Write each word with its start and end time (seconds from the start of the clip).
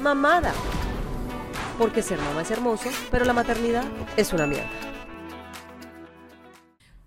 mamada. 0.00 0.52
Porque 1.78 2.02
ser 2.02 2.18
mamá 2.18 2.42
es 2.42 2.50
hermoso, 2.50 2.88
pero 3.10 3.24
la 3.24 3.32
maternidad 3.32 3.84
es 4.16 4.32
una 4.32 4.46
mierda. 4.46 4.70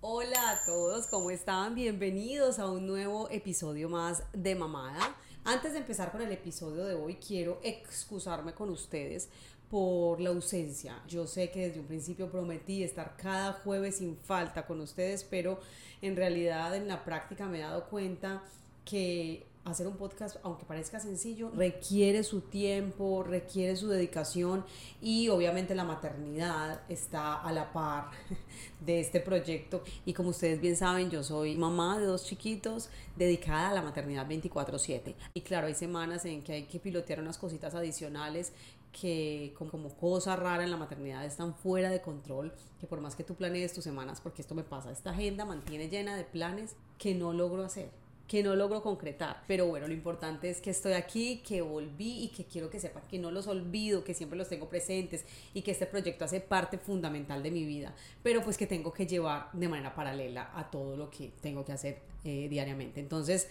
Hola 0.00 0.50
a 0.50 0.64
todos, 0.64 1.06
¿cómo 1.06 1.30
están? 1.30 1.74
Bienvenidos 1.74 2.58
a 2.58 2.66
un 2.70 2.86
nuevo 2.86 3.28
episodio 3.30 3.88
más 3.88 4.22
de 4.32 4.54
Mamada. 4.54 5.14
Antes 5.44 5.72
de 5.72 5.78
empezar 5.78 6.12
con 6.12 6.22
el 6.22 6.32
episodio 6.32 6.84
de 6.84 6.94
hoy, 6.94 7.16
quiero 7.16 7.58
excusarme 7.62 8.52
con 8.52 8.70
ustedes 8.70 9.28
por 9.70 10.20
la 10.20 10.30
ausencia. 10.30 11.02
Yo 11.06 11.26
sé 11.26 11.50
que 11.50 11.68
desde 11.68 11.80
un 11.80 11.86
principio 11.86 12.30
prometí 12.30 12.82
estar 12.82 13.16
cada 13.16 13.52
jueves 13.52 13.98
sin 13.98 14.16
falta 14.16 14.66
con 14.66 14.80
ustedes, 14.80 15.24
pero 15.24 15.60
en 16.02 16.16
realidad 16.16 16.74
en 16.74 16.88
la 16.88 17.04
práctica 17.04 17.46
me 17.46 17.58
he 17.58 17.62
dado 17.62 17.88
cuenta 17.88 18.42
que 18.84 19.46
hacer 19.70 19.86
un 19.86 19.96
podcast, 19.96 20.36
aunque 20.42 20.64
parezca 20.64 21.00
sencillo, 21.00 21.50
requiere 21.54 22.22
su 22.22 22.40
tiempo, 22.40 23.22
requiere 23.22 23.76
su 23.76 23.88
dedicación 23.88 24.64
y 25.00 25.28
obviamente 25.28 25.74
la 25.74 25.84
maternidad 25.84 26.82
está 26.88 27.34
a 27.34 27.52
la 27.52 27.72
par 27.72 28.10
de 28.80 29.00
este 29.00 29.20
proyecto. 29.20 29.82
Y 30.04 30.12
como 30.12 30.30
ustedes 30.30 30.60
bien 30.60 30.76
saben, 30.76 31.10
yo 31.10 31.22
soy 31.22 31.56
mamá 31.56 31.98
de 31.98 32.06
dos 32.06 32.24
chiquitos 32.24 32.90
dedicada 33.16 33.70
a 33.70 33.74
la 33.74 33.82
maternidad 33.82 34.26
24/7. 34.26 35.14
Y 35.34 35.40
claro, 35.42 35.66
hay 35.66 35.74
semanas 35.74 36.24
en 36.24 36.42
que 36.42 36.52
hay 36.52 36.62
que 36.64 36.80
pilotear 36.80 37.20
unas 37.20 37.38
cositas 37.38 37.74
adicionales 37.74 38.52
que 38.92 39.54
como, 39.56 39.90
cosa 39.90 40.34
rara 40.36 40.64
en 40.64 40.70
la 40.70 40.76
maternidad 40.76 41.24
están 41.24 41.54
fuera 41.54 41.90
de 41.90 42.00
control, 42.00 42.52
que 42.80 42.86
por 42.86 43.00
más 43.00 43.14
que 43.14 43.24
tú 43.24 43.34
planees 43.34 43.72
tus 43.72 43.84
semanas, 43.84 44.20
porque 44.20 44.42
esto 44.42 44.54
me 44.54 44.64
pasa, 44.64 44.90
esta 44.90 45.10
agenda 45.10 45.44
mantiene 45.44 45.88
llena 45.88 46.16
de 46.16 46.24
planes 46.24 46.74
que 46.96 47.14
no 47.14 47.32
logro 47.32 47.64
hacer 47.64 47.90
que 48.28 48.42
no 48.42 48.54
logro 48.54 48.82
concretar. 48.82 49.42
Pero 49.48 49.66
bueno, 49.66 49.88
lo 49.88 49.94
importante 49.94 50.50
es 50.50 50.60
que 50.60 50.70
estoy 50.70 50.92
aquí, 50.92 51.38
que 51.38 51.62
volví 51.62 52.24
y 52.24 52.28
que 52.28 52.44
quiero 52.44 52.68
que 52.68 52.78
sepan 52.78 53.02
que 53.10 53.18
no 53.18 53.30
los 53.30 53.46
olvido, 53.46 54.04
que 54.04 54.12
siempre 54.12 54.38
los 54.38 54.48
tengo 54.48 54.68
presentes 54.68 55.24
y 55.54 55.62
que 55.62 55.70
este 55.70 55.86
proyecto 55.86 56.26
hace 56.26 56.40
parte 56.40 56.76
fundamental 56.76 57.42
de 57.42 57.50
mi 57.50 57.64
vida, 57.64 57.94
pero 58.22 58.42
pues 58.42 58.58
que 58.58 58.66
tengo 58.66 58.92
que 58.92 59.06
llevar 59.06 59.50
de 59.54 59.68
manera 59.68 59.94
paralela 59.94 60.52
a 60.54 60.70
todo 60.70 60.96
lo 60.96 61.10
que 61.10 61.32
tengo 61.40 61.64
que 61.64 61.72
hacer 61.72 62.02
eh, 62.22 62.48
diariamente. 62.50 63.00
Entonces, 63.00 63.48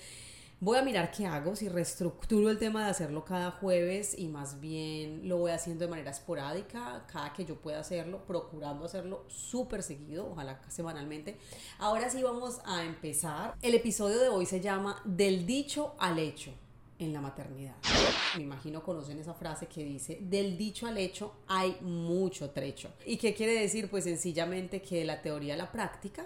Voy 0.59 0.75
a 0.80 0.81
mirar 0.81 1.11
qué 1.11 1.27
hago, 1.27 1.55
si 1.55 1.69
reestructuro 1.69 2.50
el 2.50 2.58
tema 2.58 2.83
de 2.83 2.89
hacerlo 2.89 3.23
cada 3.23 3.52
jueves 3.52 4.17
y 4.17 4.27
más 4.27 4.59
bien 4.59 5.30
lo 5.30 5.38
voy 5.38 5.52
haciendo 5.52 5.86
de 5.86 5.91
manera 5.91 6.09
esporádica, 6.09 7.05
cada 7.13 7.31
que 7.31 7.45
yo 7.45 7.58
pueda 7.61 7.80
hacerlo, 7.80 8.25
procurando 8.25 8.83
hacerlo 8.83 9.23
súper 9.28 9.83
seguido, 9.83 10.31
ojalá 10.31 10.59
semanalmente. 10.67 11.38
Ahora 11.78 12.09
sí 12.09 12.23
vamos 12.23 12.59
a 12.66 12.83
empezar. 12.83 13.53
El 13.61 13.75
episodio 13.75 14.19
de 14.19 14.30
hoy 14.30 14.47
se 14.47 14.59
llama 14.59 15.00
Del 15.05 15.45
dicho 15.45 15.94
al 16.00 16.17
hecho 16.17 16.52
en 16.97 17.13
la 17.13 17.22
maternidad. 17.22 17.75
Me 18.35 18.41
imagino 18.41 18.81
conocen 18.81 19.19
esa 19.19 19.35
frase 19.35 19.67
que 19.67 19.83
dice, 19.83 20.17
del 20.22 20.58
dicho 20.58 20.88
al 20.88 20.97
hecho 20.97 21.35
hay 21.47 21.78
mucho 21.81 22.50
trecho. 22.50 22.89
¿Y 23.05 23.17
qué 23.17 23.35
quiere 23.35 23.53
decir? 23.53 23.91
Pues 23.91 24.05
sencillamente 24.05 24.81
que 24.81 24.97
de 24.97 25.05
la 25.05 25.22
teoría 25.22 25.53
a 25.53 25.58
la 25.58 25.72
práctica 25.72 26.25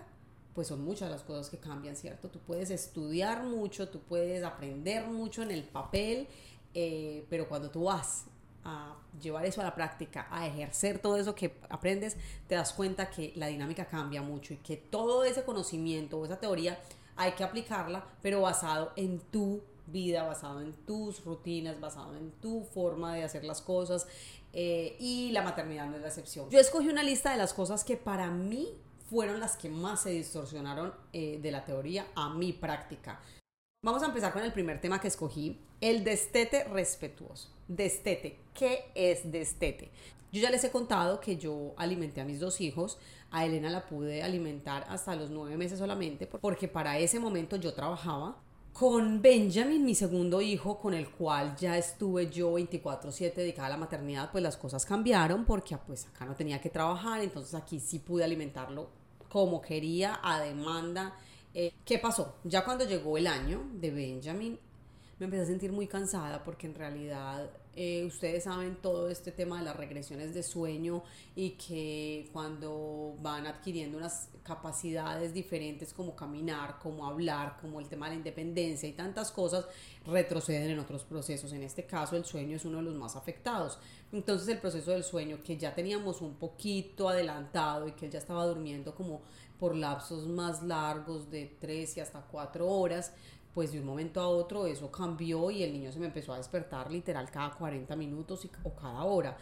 pues 0.54 0.68
son 0.68 0.84
muchas 0.84 1.10
las 1.10 1.24
cosas 1.24 1.50
que 1.50 1.58
cambian, 1.58 1.96
¿cierto? 1.96 2.30
Tú 2.30 2.40
puedes 2.40 2.70
estudiar 2.72 3.44
mucho, 3.44 3.90
tú 3.90 4.00
puedes 4.00 4.44
aprender 4.44 5.08
mucho 5.08 5.44
en 5.44 5.52
el 5.52 5.64
papel, 5.64 6.28
eh, 6.74 7.26
pero 7.30 7.48
cuando 7.48 7.70
tú 7.70 7.86
vas 7.86 8.26
a 8.64 8.96
llevar 9.22 9.46
eso 9.46 9.62
a 9.62 9.64
la 9.64 9.74
práctica, 9.74 10.28
a 10.30 10.46
ejercer 10.46 11.00
todo 11.00 11.18
eso 11.18 11.34
que 11.36 11.58
aprendes, 11.70 12.18
te 12.48 12.56
das 12.56 12.74
cuenta 12.74 13.10
que 13.10 13.34
la 13.36 13.48
dinámica 13.48 13.86
cambia 13.86 14.22
mucho 14.22 14.54
y 14.54 14.58
que 14.58 14.78
todo 14.78 15.24
ese 15.24 15.44
conocimiento 15.44 16.20
o 16.20 16.26
esa 16.26 16.40
teoría 16.40 16.80
hay 17.16 17.32
que 17.34 17.44
aplicarla, 17.44 18.06
pero 18.22 18.42
basado 18.42 18.92
en 18.96 19.20
tu 19.20 19.62
vida, 19.88 20.24
basado 20.24 20.62
en 20.62 20.74
tus 20.74 21.24
rutinas, 21.26 21.80
basado 21.80 22.16
en 22.16 22.32
tu 22.32 22.64
forma 22.64 23.16
de 23.16 23.24
hacer 23.24 23.44
las 23.44 23.62
cosas 23.62 24.08
eh, 24.54 24.96
y 25.00 25.32
la 25.32 25.42
maternidad 25.42 25.88
no 25.88 25.96
es 25.96 26.02
la 26.02 26.08
excepción. 26.08 26.50
Yo 26.50 26.60
escogí 26.60 26.88
una 26.90 27.04
lista 27.04 27.32
de 27.32 27.38
las 27.38 27.54
cosas 27.54 27.84
que 27.84 27.98
para 27.98 28.30
mí 28.30 28.70
fueron 29.12 29.42
las 29.42 29.58
que 29.58 29.68
más 29.68 30.04
se 30.04 30.12
distorsionaron 30.12 30.94
eh, 31.12 31.38
de 31.42 31.52
la 31.52 31.66
teoría 31.66 32.08
a 32.16 32.30
mi 32.30 32.54
práctica. 32.54 33.20
Vamos 33.84 34.04
a 34.04 34.06
empezar 34.06 34.32
con 34.32 34.42
el 34.42 34.54
primer 34.54 34.80
tema 34.80 35.02
que 35.02 35.10
escogí, 35.10 35.60
el 35.82 36.06
destete 36.06 36.64
respetuoso. 36.64 37.50
Destete, 37.68 38.40
¿qué 38.54 38.86
es 38.96 39.30
destete? 39.30 39.92
Yo 40.32 40.42
ya 40.42 40.50
les 40.50 40.64
he 40.64 40.72
contado 40.72 41.20
que 41.20 41.36
yo 41.36 41.74
alimenté 41.76 42.22
a 42.22 42.26
mis 42.26 42.40
dos 42.40 42.62
hijos, 42.62 43.00
a 43.32 43.46
Elena 43.46 43.70
la 43.70 43.86
pude 43.86 44.24
alimentar 44.24 44.86
hasta 44.88 45.14
los 45.18 45.30
nueve 45.30 45.58
meses 45.58 45.80
solamente, 45.80 46.26
porque 46.26 46.70
para 46.70 46.98
ese 46.98 47.20
momento 47.20 47.58
yo 47.58 47.74
trabajaba. 47.74 48.42
Con 48.72 49.22
Benjamin, 49.22 49.84
mi 49.84 49.94
segundo 49.94 50.42
hijo, 50.42 50.80
con 50.80 50.94
el 50.94 51.10
cual 51.10 51.58
ya 51.58 51.78
estuve 51.78 52.30
yo 52.30 52.54
24/7 52.54 53.42
dedicada 53.42 53.68
a 53.68 53.72
la 53.72 53.78
maternidad, 53.78 54.32
pues 54.32 54.42
las 54.42 54.56
cosas 54.56 54.86
cambiaron 54.86 55.44
porque 55.44 55.78
pues 55.78 56.08
acá 56.08 56.24
no 56.24 56.36
tenía 56.36 56.62
que 56.62 56.70
trabajar, 56.70 57.20
entonces 57.22 57.54
aquí 57.54 57.82
sí 57.82 58.00
pude 58.00 58.24
alimentarlo 58.24 59.01
como 59.32 59.62
quería, 59.62 60.20
a 60.22 60.40
demanda. 60.42 61.16
Eh, 61.54 61.72
¿Qué 61.86 61.98
pasó? 62.00 62.36
Ya 62.44 62.66
cuando 62.66 62.86
llegó 62.86 63.18
el 63.18 63.28
año 63.28 63.62
de 63.74 63.92
Benjamin, 63.92 64.60
me 65.22 65.26
empecé 65.26 65.44
a 65.44 65.46
sentir 65.46 65.72
muy 65.72 65.86
cansada 65.86 66.44
porque 66.44 66.66
en 66.66 66.74
realidad 66.74 67.48
eh, 67.76 68.04
ustedes 68.06 68.46
saben 68.46 68.76
todo 68.82 69.08
este 69.08 69.32
tema 69.32 69.60
de 69.60 69.66
las 69.66 69.76
regresiones 69.76 70.34
de 70.34 70.42
sueño 70.42 71.04
y 71.36 71.52
que 71.52 72.28
cuando 72.34 73.16
van 73.22 73.46
adquiriendo 73.46 74.00
unas 74.00 74.30
capacidades 74.42 75.32
diferentes 75.32 75.94
como 75.94 76.16
caminar, 76.16 76.80
como 76.80 77.06
hablar, 77.06 77.60
como 77.62 77.80
el 77.80 77.88
tema 77.88 78.08
de 78.08 78.14
la 78.14 78.18
independencia 78.18 78.90
y 78.90 78.94
tantas 78.94 79.32
cosas, 79.32 79.68
retroceden 80.08 80.72
en 80.72 80.80
otros 80.80 81.04
procesos. 81.04 81.54
En 81.54 81.62
este 81.62 81.86
caso 81.86 82.18
el 82.18 82.26
sueño 82.26 82.56
es 82.56 82.66
uno 82.66 82.78
de 82.80 82.86
los 82.86 82.96
más 82.96 83.16
afectados. 83.16 83.78
Entonces 84.12 84.48
el 84.48 84.58
proceso 84.58 84.90
del 84.90 85.04
sueño 85.04 85.38
que 85.44 85.56
ya 85.56 85.76
teníamos 85.76 86.22
un 86.22 86.34
poquito 86.34 87.08
adelantado 87.08 87.88
y 87.88 87.92
que 87.92 88.08
él 88.08 88.12
ya 88.12 88.18
estaba 88.18 88.44
durmiendo 88.48 88.96
como 88.96 89.22
por 89.60 89.76
lapsos 89.76 90.26
más 90.26 90.64
largos 90.64 91.30
de 91.30 91.56
3 91.60 91.98
y 91.98 92.00
hasta 92.00 92.22
4 92.22 92.68
horas, 92.68 93.14
pues 93.54 93.72
de 93.72 93.80
un 93.80 93.86
momento 93.86 94.22
a 94.22 94.28
otro 94.28 94.66
eso 94.66 94.90
cambió 94.92 95.52
y 95.52 95.64
el 95.64 95.74
niño 95.74 95.92
se 95.92 96.00
me 96.00 96.06
empezó 96.06 96.34
a 96.34 96.38
despertar 96.38 96.92
literal 96.92 97.30
cada 97.30 97.52
40 97.52 97.96
minutos 97.96 98.48
o 98.64 98.74
cada 98.74 99.04
hora. 99.04 99.38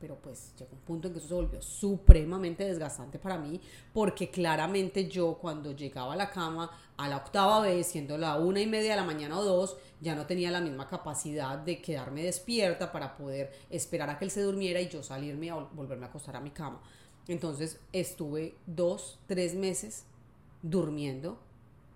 Pero 0.00 0.16
pues 0.16 0.54
llegó 0.58 0.72
un 0.72 0.78
punto 0.78 1.08
en 1.08 1.12
que 1.12 1.18
eso 1.18 1.28
se 1.28 1.34
volvió 1.34 1.60
supremamente 1.60 2.64
desgastante 2.64 3.18
para 3.18 3.36
mí 3.36 3.60
porque 3.92 4.30
claramente 4.30 5.08
yo 5.08 5.34
cuando 5.34 5.72
llegaba 5.72 6.14
a 6.14 6.16
la 6.16 6.30
cama 6.30 6.70
a 6.96 7.08
la 7.08 7.18
octava 7.18 7.60
vez, 7.60 7.88
siendo 7.88 8.16
la 8.16 8.36
una 8.38 8.60
y 8.60 8.66
media 8.66 8.92
de 8.92 8.96
la 8.96 9.04
mañana 9.04 9.38
o 9.38 9.44
dos, 9.44 9.76
ya 10.00 10.14
no 10.14 10.26
tenía 10.26 10.50
la 10.50 10.60
misma 10.60 10.88
capacidad 10.88 11.58
de 11.58 11.82
quedarme 11.82 12.22
despierta 12.22 12.92
para 12.92 13.16
poder 13.16 13.52
esperar 13.68 14.08
a 14.08 14.18
que 14.18 14.24
él 14.24 14.30
se 14.30 14.42
durmiera 14.42 14.80
y 14.80 14.88
yo 14.88 15.02
salirme 15.02 15.50
a 15.50 15.56
volverme 15.56 16.06
a 16.06 16.08
acostar 16.08 16.36
a 16.36 16.40
mi 16.40 16.50
cama. 16.50 16.80
Entonces 17.28 17.80
estuve 17.92 18.54
dos, 18.66 19.18
tres 19.26 19.54
meses 19.54 20.04
durmiendo 20.62 21.38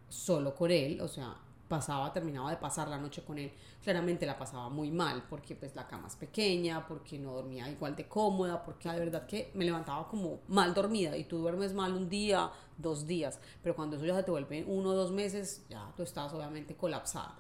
solo 0.09 0.55
con 0.55 0.71
él, 0.71 1.01
o 1.01 1.09
sea, 1.09 1.37
pasaba, 1.69 2.13
terminaba 2.13 2.51
de 2.51 2.57
pasar 2.57 2.89
la 2.89 2.99
noche 2.99 3.23
con 3.23 3.39
él, 3.39 3.53
claramente 3.83 4.27
la 4.27 4.39
pasaba 4.39 4.69
muy 4.69 4.91
mal, 4.91 5.25
porque 5.29 5.55
pues 5.55 5.77
la 5.77 5.87
cama 5.87 6.09
es 6.09 6.17
pequeña, 6.17 6.87
porque 6.87 7.19
no 7.19 7.35
dormía 7.35 7.69
igual 7.69 7.95
de 7.95 8.09
cómoda, 8.09 8.65
porque 8.65 8.89
de 8.89 8.99
verdad 8.99 9.27
que 9.27 9.51
me 9.55 9.65
levantaba 9.65 10.09
como 10.09 10.41
mal 10.49 10.75
dormida 10.75 11.17
y 11.17 11.25
tú 11.25 11.39
duermes 11.39 11.75
mal 11.75 11.93
un 11.93 12.09
día, 12.09 12.51
dos 12.77 13.07
días, 13.07 13.39
pero 13.63 13.77
cuando 13.77 13.97
eso 13.97 14.07
ya 14.07 14.17
se 14.17 14.23
te 14.23 14.31
vuelve 14.31 14.65
uno 14.67 14.91
o 14.91 14.95
dos 14.95 15.13
meses, 15.13 15.65
ya 15.69 15.93
tú 15.97 16.03
estás 16.03 16.33
obviamente 16.33 16.75
colapsada. 16.75 17.37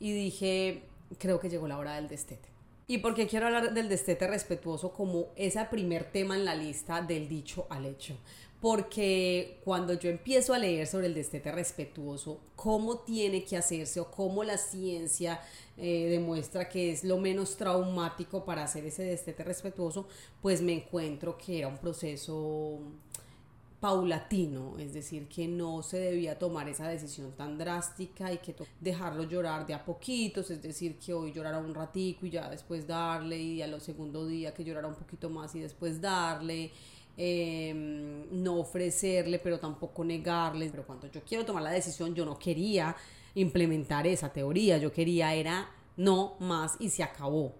Y 0.00 0.12
dije, 0.12 0.88
creo 1.18 1.38
que 1.40 1.50
llegó 1.50 1.68
la 1.68 1.78
hora 1.78 1.94
del 1.96 2.08
destete. 2.08 2.48
¿Y 2.90 2.98
por 2.98 3.14
qué 3.14 3.26
quiero 3.26 3.46
hablar 3.46 3.74
del 3.74 3.90
destete 3.90 4.26
respetuoso 4.26 4.94
como 4.94 5.26
ese 5.36 5.62
primer 5.66 6.04
tema 6.04 6.36
en 6.36 6.46
la 6.46 6.54
lista 6.54 7.02
del 7.02 7.28
dicho 7.28 7.66
al 7.68 7.84
hecho? 7.84 8.16
Porque 8.60 9.60
cuando 9.64 9.94
yo 9.94 10.10
empiezo 10.10 10.52
a 10.52 10.58
leer 10.58 10.86
sobre 10.86 11.06
el 11.06 11.14
destete 11.14 11.52
respetuoso, 11.52 12.40
cómo 12.56 12.98
tiene 12.98 13.44
que 13.44 13.56
hacerse 13.56 14.00
o 14.00 14.10
cómo 14.10 14.42
la 14.42 14.58
ciencia 14.58 15.40
eh, 15.76 16.08
demuestra 16.10 16.68
que 16.68 16.90
es 16.90 17.04
lo 17.04 17.18
menos 17.18 17.56
traumático 17.56 18.44
para 18.44 18.64
hacer 18.64 18.84
ese 18.84 19.04
destete 19.04 19.44
respetuoso, 19.44 20.08
pues 20.42 20.60
me 20.60 20.72
encuentro 20.72 21.38
que 21.38 21.60
era 21.60 21.68
un 21.68 21.78
proceso 21.78 22.80
paulatino, 23.78 24.76
es 24.78 24.92
decir, 24.92 25.28
que 25.28 25.46
no 25.46 25.84
se 25.84 26.00
debía 26.00 26.36
tomar 26.36 26.68
esa 26.68 26.88
decisión 26.88 27.30
tan 27.36 27.56
drástica 27.58 28.32
y 28.32 28.38
que 28.38 28.56
dejarlo 28.80 29.22
llorar 29.22 29.66
de 29.66 29.74
a 29.74 29.84
poquitos, 29.84 30.50
es 30.50 30.60
decir, 30.60 30.98
que 30.98 31.14
hoy 31.14 31.32
llorara 31.32 31.58
un 31.58 31.72
ratico 31.72 32.26
y 32.26 32.30
ya 32.30 32.50
después 32.50 32.88
darle 32.88 33.38
y 33.38 33.62
a 33.62 33.68
los 33.68 33.84
segundo 33.84 34.26
día 34.26 34.52
que 34.52 34.64
llorara 34.64 34.88
un 34.88 34.96
poquito 34.96 35.30
más 35.30 35.54
y 35.54 35.60
después 35.60 36.00
darle 36.00 36.72
Em, 37.20 38.26
no 38.30 38.60
ofrecerle, 38.60 39.40
pero 39.40 39.58
tampoco 39.58 40.04
negarles. 40.04 40.70
Pero 40.70 40.86
cuando 40.86 41.08
yo 41.08 41.20
quiero 41.24 41.44
tomar 41.44 41.64
la 41.64 41.72
decisión, 41.72 42.14
yo 42.14 42.24
no 42.24 42.38
quería 42.38 42.94
implementar 43.34 44.06
esa 44.06 44.32
teoría, 44.32 44.78
yo 44.78 44.92
quería 44.92 45.34
era 45.34 45.68
no 45.96 46.36
más 46.38 46.76
y 46.78 46.90
se 46.90 47.02
acabó. 47.02 47.54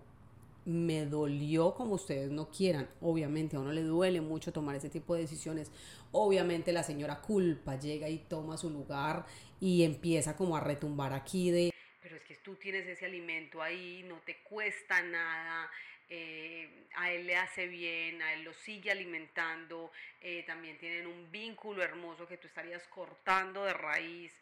Me 0.64 1.06
dolió 1.06 1.74
como 1.74 1.94
ustedes 1.94 2.30
no 2.30 2.50
quieran. 2.50 2.88
Obviamente 3.00 3.56
a 3.56 3.60
uno 3.60 3.72
le 3.72 3.82
duele 3.82 4.20
mucho 4.20 4.52
tomar 4.52 4.76
ese 4.76 4.90
tipo 4.90 5.14
de 5.14 5.22
decisiones. 5.22 5.72
Obviamente 6.12 6.72
la 6.72 6.84
señora 6.84 7.20
culpa 7.20 7.78
llega 7.80 8.08
y 8.08 8.18
toma 8.18 8.56
su 8.56 8.70
lugar 8.70 9.26
y 9.60 9.82
empieza 9.82 10.36
como 10.36 10.56
a 10.56 10.60
retumbar 10.60 11.12
aquí 11.12 11.50
de 11.50 11.72
pero 12.08 12.22
es 12.22 12.26
que 12.26 12.36
tú 12.36 12.54
tienes 12.54 12.86
ese 12.86 13.04
alimento 13.04 13.60
ahí, 13.60 14.02
no 14.08 14.16
te 14.24 14.38
cuesta 14.38 15.02
nada, 15.02 15.70
eh, 16.08 16.86
a 16.96 17.10
él 17.10 17.26
le 17.26 17.36
hace 17.36 17.66
bien, 17.66 18.22
a 18.22 18.32
él 18.32 18.44
lo 18.44 18.54
sigue 18.54 18.90
alimentando, 18.90 19.92
eh, 20.22 20.42
también 20.46 20.78
tienen 20.78 21.06
un 21.06 21.30
vínculo 21.30 21.82
hermoso 21.82 22.26
que 22.26 22.38
tú 22.38 22.46
estarías 22.46 22.82
cortando 22.88 23.62
de 23.64 23.74
raíz. 23.74 24.32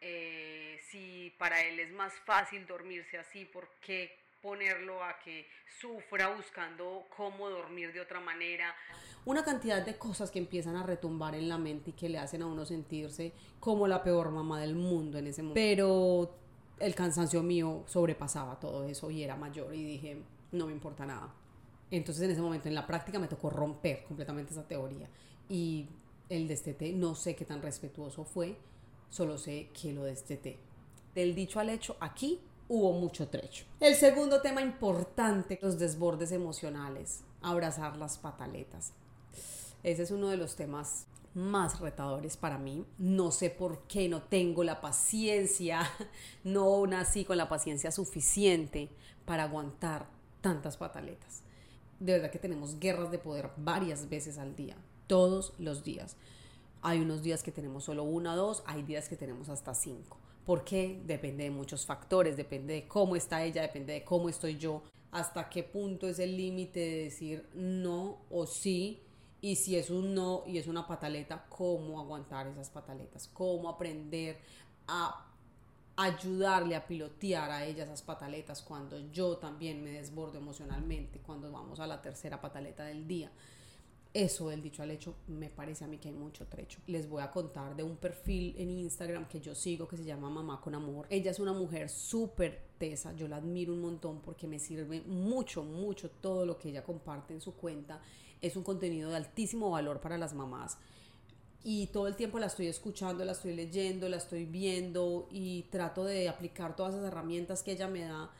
Eh, 0.00 0.78
si 0.88 1.34
para 1.36 1.62
él 1.62 1.80
es 1.80 1.90
más 1.90 2.12
fácil 2.20 2.64
dormirse 2.64 3.18
así, 3.18 3.44
¿por 3.44 3.68
qué 3.80 4.16
ponerlo 4.40 5.02
a 5.02 5.18
que 5.24 5.46
sufra 5.80 6.32
buscando 6.32 7.06
cómo 7.16 7.50
dormir 7.50 7.92
de 7.92 8.00
otra 8.00 8.20
manera. 8.20 8.76
Una 9.24 9.42
cantidad 9.44 9.84
de 9.84 9.98
cosas 9.98 10.30
que 10.30 10.38
empiezan 10.38 10.76
a 10.76 10.84
retumbar 10.84 11.34
en 11.34 11.48
la 11.48 11.58
mente 11.58 11.90
y 11.90 11.92
que 11.94 12.08
le 12.08 12.18
hacen 12.18 12.42
a 12.42 12.46
uno 12.46 12.64
sentirse 12.64 13.32
como 13.58 13.88
la 13.88 14.04
peor 14.04 14.30
mamá 14.30 14.60
del 14.60 14.76
mundo 14.76 15.18
en 15.18 15.26
ese 15.26 15.42
momento. 15.42 15.54
Pero 15.56 16.45
el 16.78 16.94
cansancio 16.94 17.42
mío 17.42 17.84
sobrepasaba 17.86 18.60
todo 18.60 18.84
eso 18.84 19.10
y 19.10 19.22
era 19.22 19.36
mayor 19.36 19.74
y 19.74 19.84
dije, 19.84 20.22
no 20.52 20.66
me 20.66 20.72
importa 20.72 21.06
nada. 21.06 21.32
Entonces 21.90 22.24
en 22.24 22.30
ese 22.32 22.40
momento 22.40 22.68
en 22.68 22.74
la 22.74 22.86
práctica 22.86 23.18
me 23.18 23.28
tocó 23.28 23.50
romper 23.50 24.04
completamente 24.04 24.52
esa 24.52 24.66
teoría 24.66 25.08
y 25.48 25.88
el 26.28 26.48
destete 26.48 26.92
no 26.92 27.14
sé 27.14 27.36
qué 27.36 27.44
tan 27.44 27.62
respetuoso 27.62 28.24
fue, 28.24 28.56
solo 29.10 29.38
sé 29.38 29.68
que 29.80 29.92
lo 29.92 30.04
desteté. 30.04 30.58
Del 31.14 31.34
dicho 31.34 31.60
al 31.60 31.70
hecho, 31.70 31.96
aquí 32.00 32.40
hubo 32.68 32.92
mucho 32.92 33.28
trecho. 33.28 33.64
El 33.80 33.94
segundo 33.94 34.40
tema 34.42 34.60
importante, 34.60 35.58
los 35.62 35.78
desbordes 35.78 36.32
emocionales, 36.32 37.22
abrazar 37.40 37.96
las 37.96 38.18
pataletas. 38.18 38.92
Ese 39.82 40.02
es 40.02 40.10
uno 40.10 40.28
de 40.28 40.36
los 40.36 40.56
temas 40.56 41.06
más 41.36 41.80
retadores 41.80 42.36
para 42.36 42.56
mí. 42.56 42.84
No 42.98 43.30
sé 43.30 43.50
por 43.50 43.86
qué 43.86 44.08
no 44.08 44.22
tengo 44.22 44.64
la 44.64 44.80
paciencia, 44.80 45.88
no 46.44 46.84
nací 46.86 47.24
con 47.24 47.36
la 47.36 47.48
paciencia 47.48 47.92
suficiente 47.92 48.88
para 49.26 49.44
aguantar 49.44 50.06
tantas 50.40 50.78
pataletas. 50.78 51.42
De 52.00 52.12
verdad 52.12 52.30
que 52.30 52.38
tenemos 52.38 52.80
guerras 52.80 53.10
de 53.10 53.18
poder 53.18 53.50
varias 53.58 54.08
veces 54.08 54.38
al 54.38 54.56
día, 54.56 54.76
todos 55.06 55.52
los 55.58 55.84
días. 55.84 56.16
Hay 56.80 57.00
unos 57.00 57.22
días 57.22 57.42
que 57.42 57.52
tenemos 57.52 57.84
solo 57.84 58.04
una 58.04 58.32
o 58.34 58.36
dos, 58.36 58.62
hay 58.66 58.82
días 58.82 59.08
que 59.08 59.16
tenemos 59.16 59.50
hasta 59.50 59.74
cinco. 59.74 60.18
¿Por 60.46 60.64
qué? 60.64 61.02
Depende 61.04 61.44
de 61.44 61.50
muchos 61.50 61.84
factores, 61.84 62.36
depende 62.36 62.74
de 62.74 62.88
cómo 62.88 63.14
está 63.14 63.44
ella, 63.44 63.62
depende 63.62 63.92
de 63.92 64.04
cómo 64.04 64.28
estoy 64.28 64.56
yo, 64.56 64.82
hasta 65.10 65.50
qué 65.50 65.62
punto 65.62 66.08
es 66.08 66.18
el 66.18 66.36
límite 66.36 66.80
de 66.80 67.04
decir 67.04 67.48
no 67.54 68.18
o 68.30 68.46
sí, 68.46 69.02
y 69.40 69.56
si 69.56 69.76
es 69.76 69.90
un 69.90 70.14
no 70.14 70.42
y 70.46 70.58
es 70.58 70.66
una 70.66 70.86
pataleta, 70.86 71.46
cómo 71.48 72.00
aguantar 72.00 72.46
esas 72.46 72.70
pataletas, 72.70 73.28
cómo 73.32 73.68
aprender 73.68 74.38
a 74.88 75.26
ayudarle 75.96 76.76
a 76.76 76.86
pilotear 76.86 77.50
a 77.50 77.64
ella 77.64 77.84
esas 77.84 78.02
pataletas 78.02 78.62
cuando 78.62 78.98
yo 79.10 79.38
también 79.38 79.82
me 79.82 79.92
desbordo 79.92 80.38
emocionalmente, 80.38 81.20
cuando 81.20 81.50
vamos 81.50 81.80
a 81.80 81.86
la 81.86 82.02
tercera 82.02 82.40
pataleta 82.40 82.84
del 82.84 83.06
día 83.06 83.30
eso 84.16 84.48
del 84.48 84.62
dicho 84.62 84.82
al 84.82 84.90
hecho 84.90 85.14
me 85.26 85.50
parece 85.50 85.84
a 85.84 85.88
mí 85.88 85.98
que 85.98 86.08
hay 86.08 86.14
mucho 86.14 86.46
trecho. 86.46 86.80
Les 86.86 87.06
voy 87.06 87.22
a 87.22 87.30
contar 87.30 87.76
de 87.76 87.82
un 87.82 87.96
perfil 87.96 88.54
en 88.56 88.70
Instagram 88.70 89.28
que 89.28 89.40
yo 89.40 89.54
sigo 89.54 89.86
que 89.86 89.98
se 89.98 90.06
llama 90.06 90.30
Mamá 90.30 90.58
con 90.58 90.74
Amor. 90.74 91.06
Ella 91.10 91.32
es 91.32 91.38
una 91.38 91.52
mujer 91.52 91.90
súper 91.90 92.62
tesa, 92.78 93.12
yo 93.12 93.28
la 93.28 93.36
admiro 93.36 93.74
un 93.74 93.82
montón 93.82 94.22
porque 94.22 94.46
me 94.46 94.58
sirve 94.58 95.02
mucho, 95.02 95.62
mucho 95.64 96.10
todo 96.10 96.46
lo 96.46 96.58
que 96.58 96.70
ella 96.70 96.82
comparte 96.82 97.34
en 97.34 97.42
su 97.42 97.56
cuenta. 97.56 98.00
Es 98.42 98.56
un 98.56 98.62
contenido 98.62 99.10
de 99.10 99.16
altísimo 99.16 99.70
valor 99.70 100.00
para 100.00 100.18
las 100.18 100.34
mamás. 100.34 100.78
Y 101.64 101.88
todo 101.88 102.06
el 102.06 102.14
tiempo 102.14 102.38
la 102.38 102.46
estoy 102.46 102.68
escuchando, 102.68 103.24
la 103.24 103.32
estoy 103.32 103.54
leyendo, 103.54 104.08
la 104.08 104.18
estoy 104.18 104.44
viendo 104.44 105.26
y 105.30 105.64
trato 105.64 106.04
de 106.04 106.28
aplicar 106.28 106.76
todas 106.76 106.94
esas 106.94 107.06
herramientas 107.06 107.62
que 107.62 107.72
ella 107.72 107.88
me 107.88 108.04
da 108.04 108.30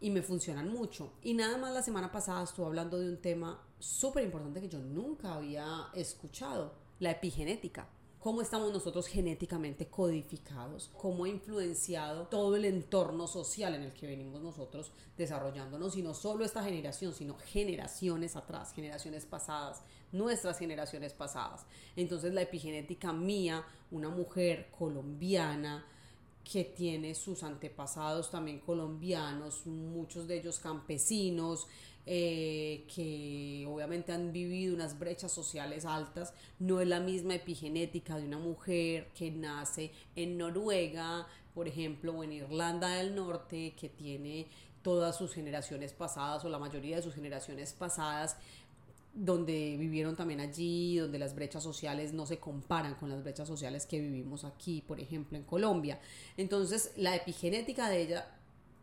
y 0.00 0.10
me 0.10 0.22
funcionan 0.22 0.72
mucho. 0.72 1.12
Y 1.22 1.34
nada 1.34 1.58
más 1.58 1.74
la 1.74 1.82
semana 1.82 2.10
pasada 2.10 2.44
estuve 2.44 2.66
hablando 2.66 2.98
de 2.98 3.10
un 3.10 3.18
tema 3.18 3.60
súper 3.78 4.24
importante 4.24 4.60
que 4.60 4.68
yo 4.68 4.78
nunca 4.78 5.34
había 5.34 5.88
escuchado, 5.94 6.72
la 7.00 7.10
epigenética. 7.10 7.86
Cómo 8.18 8.42
estamos 8.42 8.72
nosotros 8.72 9.06
genéticamente 9.06 9.86
codificados, 9.86 10.90
cómo 10.96 11.24
ha 11.24 11.28
influenciado 11.28 12.26
todo 12.26 12.56
el 12.56 12.64
entorno 12.64 13.28
social 13.28 13.76
en 13.76 13.82
el 13.82 13.92
que 13.92 14.08
venimos 14.08 14.42
nosotros 14.42 14.90
desarrollándonos, 15.16 15.96
y 15.96 16.02
no 16.02 16.14
solo 16.14 16.44
esta 16.44 16.64
generación, 16.64 17.14
sino 17.14 17.36
generaciones 17.36 18.34
atrás, 18.34 18.72
generaciones 18.72 19.24
pasadas, 19.24 19.82
nuestras 20.10 20.58
generaciones 20.58 21.12
pasadas. 21.12 21.64
Entonces 21.94 22.34
la 22.34 22.42
epigenética 22.42 23.12
mía, 23.12 23.64
una 23.92 24.08
mujer 24.08 24.68
colombiana, 24.76 25.86
que 26.50 26.64
tiene 26.64 27.14
sus 27.14 27.42
antepasados 27.42 28.30
también 28.30 28.60
colombianos, 28.60 29.66
muchos 29.66 30.26
de 30.26 30.38
ellos 30.38 30.58
campesinos, 30.58 31.66
eh, 32.06 32.86
que 32.94 33.66
obviamente 33.68 34.12
han 34.12 34.32
vivido 34.32 34.74
unas 34.74 34.98
brechas 34.98 35.30
sociales 35.30 35.84
altas, 35.84 36.32
no 36.58 36.80
es 36.80 36.88
la 36.88 37.00
misma 37.00 37.34
epigenética 37.34 38.16
de 38.16 38.24
una 38.24 38.38
mujer 38.38 39.08
que 39.14 39.30
nace 39.30 39.92
en 40.16 40.38
Noruega, 40.38 41.26
por 41.54 41.68
ejemplo, 41.68 42.12
o 42.12 42.24
en 42.24 42.32
Irlanda 42.32 42.88
del 42.94 43.14
Norte, 43.14 43.74
que 43.78 43.90
tiene 43.90 44.46
todas 44.80 45.18
sus 45.18 45.34
generaciones 45.34 45.92
pasadas 45.92 46.44
o 46.46 46.48
la 46.48 46.58
mayoría 46.58 46.96
de 46.96 47.02
sus 47.02 47.14
generaciones 47.14 47.74
pasadas 47.74 48.36
donde 49.18 49.76
vivieron 49.76 50.14
también 50.14 50.40
allí, 50.40 50.96
donde 50.96 51.18
las 51.18 51.34
brechas 51.34 51.62
sociales 51.62 52.12
no 52.12 52.24
se 52.24 52.38
comparan 52.38 52.94
con 52.94 53.10
las 53.10 53.22
brechas 53.22 53.48
sociales 53.48 53.84
que 53.84 54.00
vivimos 54.00 54.44
aquí, 54.44 54.82
por 54.86 55.00
ejemplo, 55.00 55.36
en 55.36 55.44
Colombia. 55.44 56.00
Entonces, 56.36 56.92
la 56.96 57.16
epigenética 57.16 57.88
de 57.88 58.02
ella 58.02 58.37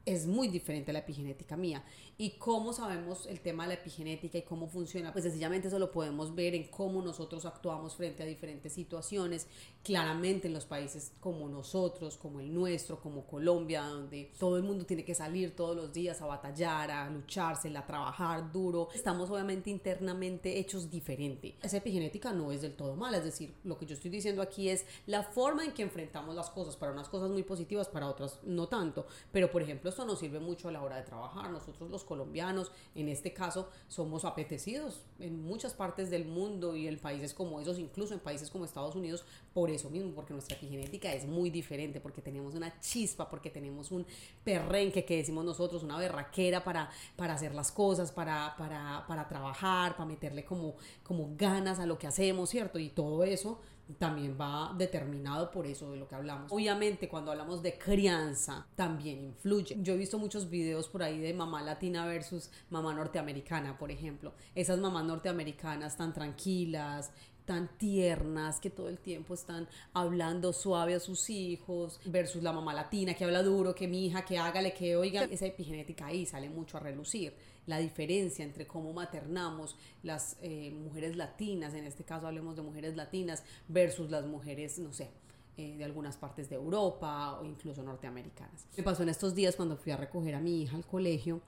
es 0.06 0.28
muy 0.28 0.48
diferente 0.48 0.92
a 0.92 0.94
la 0.94 1.00
epigenética 1.00 1.58
mía. 1.58 1.84
¿Y 2.18 2.32
cómo 2.32 2.74
sabemos 2.74 3.26
el 3.26 3.42
tema 3.42 3.64
de 3.64 3.70
la 3.70 3.74
epigenética 3.76 4.38
y 4.38 4.44
cómo 4.44 4.68
funciona? 4.68 5.12
Pues 5.12 5.24
sencillamente 5.24 5.68
eso 5.68 5.80
lo 5.80 5.92
podemos 5.92 6.34
ver 6.34 6.56
en 6.56 6.70
cómo 6.70 7.02
nosotros 7.02 7.46
actuamos 7.46 7.96
frente 7.96 8.24
a 8.24 8.26
diferentes 8.26 8.74
situaciones. 8.74 9.48
Claramente 9.84 10.48
en 10.48 10.54
los 10.54 10.66
países 10.66 11.12
como 11.20 11.50
nosotros, 11.50 12.18
como 12.18 12.40
el 12.40 12.54
nuestro, 12.54 13.00
como 13.00 13.26
Colombia, 13.26 13.84
donde 13.84 14.32
todo 14.40 14.58
el 14.58 14.64
mundo 14.64 14.86
tiene 14.86 15.04
que 15.04 15.14
salir 15.14 15.56
todos 15.56 15.76
los 15.76 15.92
días 15.92 16.22
a 16.22 16.26
batallar, 16.26 16.92
a 16.92 17.10
lucharse, 17.10 17.76
a 17.76 17.86
trabajar 17.86 18.52
duro, 18.52 18.90
estamos 18.94 19.30
obviamente 19.30 19.70
internamente 19.70 20.60
hechos 20.60 20.90
diferente. 20.90 21.56
Esa 21.62 21.78
epigenética 21.78 22.32
no 22.32 22.52
es 22.52 22.62
del 22.62 22.76
todo 22.76 22.96
mala, 22.96 23.18
es 23.18 23.26
decir, 23.26 23.54
lo 23.64 23.78
que 23.78 23.86
yo 23.86 23.94
estoy 23.94 24.12
diciendo 24.12 24.42
aquí 24.42 24.70
es 24.70 24.86
la 25.06 25.24
forma 25.24 25.66
en 25.66 25.74
que 25.74 25.84
enfrentamos 25.84 26.36
las 26.36 26.50
cosas, 26.50 26.76
para 26.76 26.92
unas 26.92 27.10
cosas 27.10 27.30
muy 27.30 27.44
positivas, 27.44 27.88
para 27.88 28.08
otras 28.08 28.40
no 28.44 28.68
tanto. 28.68 29.08
Pero 29.32 29.52
por 29.52 29.62
ejemplo, 29.62 29.92
esto 29.96 30.06
nos 30.06 30.20
sirve 30.20 30.42
mucho 30.42 30.68
a 30.68 30.74
la 30.74 30.82
hora 30.82 30.98
de 30.98 31.04
trabajar. 31.04 31.50
Nosotros 31.50 31.90
los 31.90 32.04
colombianos, 32.04 32.70
en 32.96 33.08
este 33.08 33.32
caso, 33.34 33.70
somos 33.88 34.26
apetecidos 34.26 35.04
en 35.20 35.42
muchas 35.42 35.74
partes 35.74 36.10
del 36.10 36.26
mundo 36.26 36.76
y 36.76 36.86
en 36.90 37.00
países 37.00 37.34
como 37.34 37.62
esos, 37.62 37.80
incluso 37.80 38.14
en 38.14 38.20
países 38.20 38.50
como 38.50 38.66
Estados 38.66 38.98
Unidos, 38.98 39.24
por 39.54 39.70
eso 39.70 39.90
mismo, 39.90 40.12
porque 40.12 40.34
nuestra 40.34 40.58
epigenética 40.58 41.14
es 41.14 41.26
muy 41.26 41.50
diferente, 41.50 42.02
porque 42.02 42.22
tenemos 42.22 42.56
una 42.56 42.78
chispa, 42.82 43.30
porque 43.30 43.50
tenemos 43.50 43.90
un 43.92 44.06
perrenque 44.44 45.06
que 45.06 45.16
decimos 45.16 45.46
nosotros, 45.46 45.82
una 45.82 45.98
berraquera 45.98 46.62
para, 46.62 46.90
para 47.16 47.36
hacer 47.36 47.56
las 47.56 47.72
cosas, 47.72 48.12
para, 48.12 48.54
para, 48.58 49.06
para 49.08 49.30
trabajar, 49.30 49.96
para 49.96 50.06
meterle 50.06 50.44
como, 50.44 50.76
como 51.04 51.30
ganas 51.38 51.80
a 51.80 51.86
lo 51.86 51.98
que 51.98 52.08
hacemos, 52.08 52.50
¿cierto? 52.50 52.80
Y 52.80 52.90
todo 52.90 53.24
eso 53.24 53.62
también 53.98 54.38
va 54.40 54.74
determinado 54.78 55.52
por 55.52 55.68
eso 55.68 55.92
de 55.92 55.98
lo 55.98 56.08
que 56.08 56.16
hablamos. 56.16 56.52
Obviamente 56.52 57.08
cuando 57.08 57.32
hablamos 57.32 57.62
de 57.62 57.78
crianza 57.78 58.66
también 58.76 59.24
influye. 59.24 59.78
Yo 59.82 59.94
he 59.94 59.98
visto 59.98 60.18
muchos 60.18 60.50
videos 60.50 60.88
por 60.90 61.04
ahí 61.04 61.20
de 61.20 61.34
mamá 61.34 61.62
latina 61.62 62.06
versus 62.06 62.50
mamá 62.70 62.94
norteamericana, 62.94 63.78
por 63.78 63.92
ejemplo. 63.92 64.34
Esas 64.56 64.80
mamás 64.80 65.06
norteamericanas 65.06 65.98
tan 65.98 66.14
tranquilas, 66.14 67.12
tan 67.46 67.70
tiernas 67.78 68.60
que 68.60 68.70
todo 68.70 68.90
el 68.90 69.00
tiempo 69.00 69.34
están 69.34 69.68
hablando 69.94 70.52
suave 70.52 70.96
a 70.96 71.00
sus 71.00 71.30
hijos 71.30 72.00
versus 72.06 72.42
la 72.44 72.52
mamá 72.52 72.74
latina 72.74 73.14
que 73.14 73.24
habla 73.24 73.44
duro, 73.44 73.76
que 73.76 73.88
mi 73.88 74.08
hija, 74.08 74.26
que 74.26 74.38
hágale, 74.38 74.74
que 74.74 74.96
oiga. 74.96 75.24
Esa 75.26 75.46
epigenética 75.46 76.08
ahí 76.08 76.26
sale 76.26 76.50
mucho 76.50 76.78
a 76.78 76.80
relucir. 76.80 77.34
La 77.68 77.80
diferencia 77.80 78.46
entre 78.46 78.68
cómo 78.68 78.94
maternamos 78.94 79.76
las 80.04 80.38
eh, 80.42 80.72
mujeres 80.72 81.16
latinas, 81.16 81.74
en 81.74 81.86
este 81.86 82.04
caso 82.04 82.28
hablemos 82.28 82.56
de 82.56 82.62
mujeres 82.62 82.96
latinas, 82.96 83.44
versus 83.68 84.10
las 84.12 84.26
mujeres, 84.26 84.78
no 84.78 84.94
sé, 84.94 85.10
eh, 85.58 85.76
de 85.78 85.84
algunas 85.84 86.18
partes 86.18 86.50
de 86.50 86.56
Europa 86.56 87.40
o 87.40 87.46
incluso 87.46 87.82
norteamericanas. 87.82 88.66
Me 88.78 88.84
pasó 88.84 89.04
en 89.04 89.10
estos 89.10 89.34
días 89.34 89.56
cuando 89.56 89.78
fui 89.78 89.92
a 89.92 89.98
recoger 89.98 90.36
a 90.36 90.40
mi 90.40 90.62
hija 90.62 90.76
al 90.76 90.86
colegio 90.86 91.42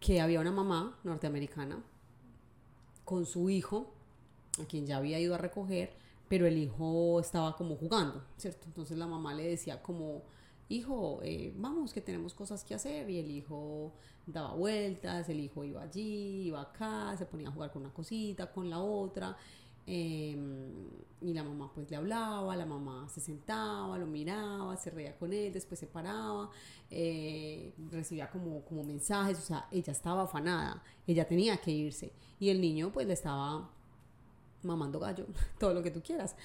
que 0.00 0.20
había 0.20 0.40
una 0.40 0.52
mamá 0.52 0.98
norteamericana 1.02 1.82
con 3.04 3.26
su 3.26 3.48
hijo 3.48 3.94
a 4.60 4.66
quien 4.66 4.86
ya 4.86 4.98
había 4.98 5.18
ido 5.18 5.34
a 5.34 5.38
recoger, 5.38 5.90
pero 6.28 6.46
el 6.46 6.58
hijo 6.58 7.20
estaba 7.20 7.56
como 7.56 7.76
jugando, 7.76 8.24
¿cierto? 8.36 8.66
Entonces 8.66 8.98
la 8.98 9.06
mamá 9.06 9.34
le 9.34 9.48
decía 9.48 9.82
como, 9.82 10.22
hijo, 10.68 11.20
eh, 11.22 11.52
vamos, 11.56 11.92
que 11.92 12.00
tenemos 12.00 12.34
cosas 12.34 12.64
que 12.64 12.74
hacer, 12.74 13.08
y 13.08 13.18
el 13.18 13.30
hijo 13.30 13.92
daba 14.26 14.54
vueltas, 14.54 15.28
el 15.28 15.40
hijo 15.40 15.64
iba 15.64 15.82
allí, 15.82 16.42
iba 16.48 16.60
acá, 16.60 17.16
se 17.16 17.24
ponía 17.26 17.48
a 17.48 17.52
jugar 17.52 17.72
con 17.72 17.82
una 17.82 17.92
cosita, 17.92 18.52
con 18.52 18.68
la 18.68 18.80
otra, 18.80 19.36
Em, 19.90 20.86
y 21.22 21.32
la 21.32 21.42
mamá 21.42 21.72
pues 21.74 21.90
le 21.90 21.96
hablaba, 21.96 22.54
la 22.54 22.66
mamá 22.66 23.08
se 23.08 23.22
sentaba, 23.22 23.96
lo 23.96 24.06
miraba, 24.06 24.76
se 24.76 24.90
reía 24.90 25.16
con 25.16 25.32
él, 25.32 25.50
después 25.50 25.80
se 25.80 25.86
paraba, 25.86 26.50
eh, 26.90 27.72
recibía 27.90 28.28
como, 28.28 28.62
como 28.66 28.84
mensajes, 28.84 29.38
o 29.38 29.40
sea, 29.40 29.66
ella 29.72 29.92
estaba 29.92 30.24
afanada, 30.24 30.82
ella 31.06 31.26
tenía 31.26 31.56
que 31.56 31.70
irse. 31.70 32.12
Y 32.38 32.50
el 32.50 32.60
niño 32.60 32.90
pues 32.92 33.06
le 33.06 33.14
estaba 33.14 33.70
mamando 34.62 34.98
gallo, 34.98 35.26
todo 35.58 35.74
lo 35.74 35.82
que 35.82 35.90
tú 35.90 36.02
quieras, 36.02 36.36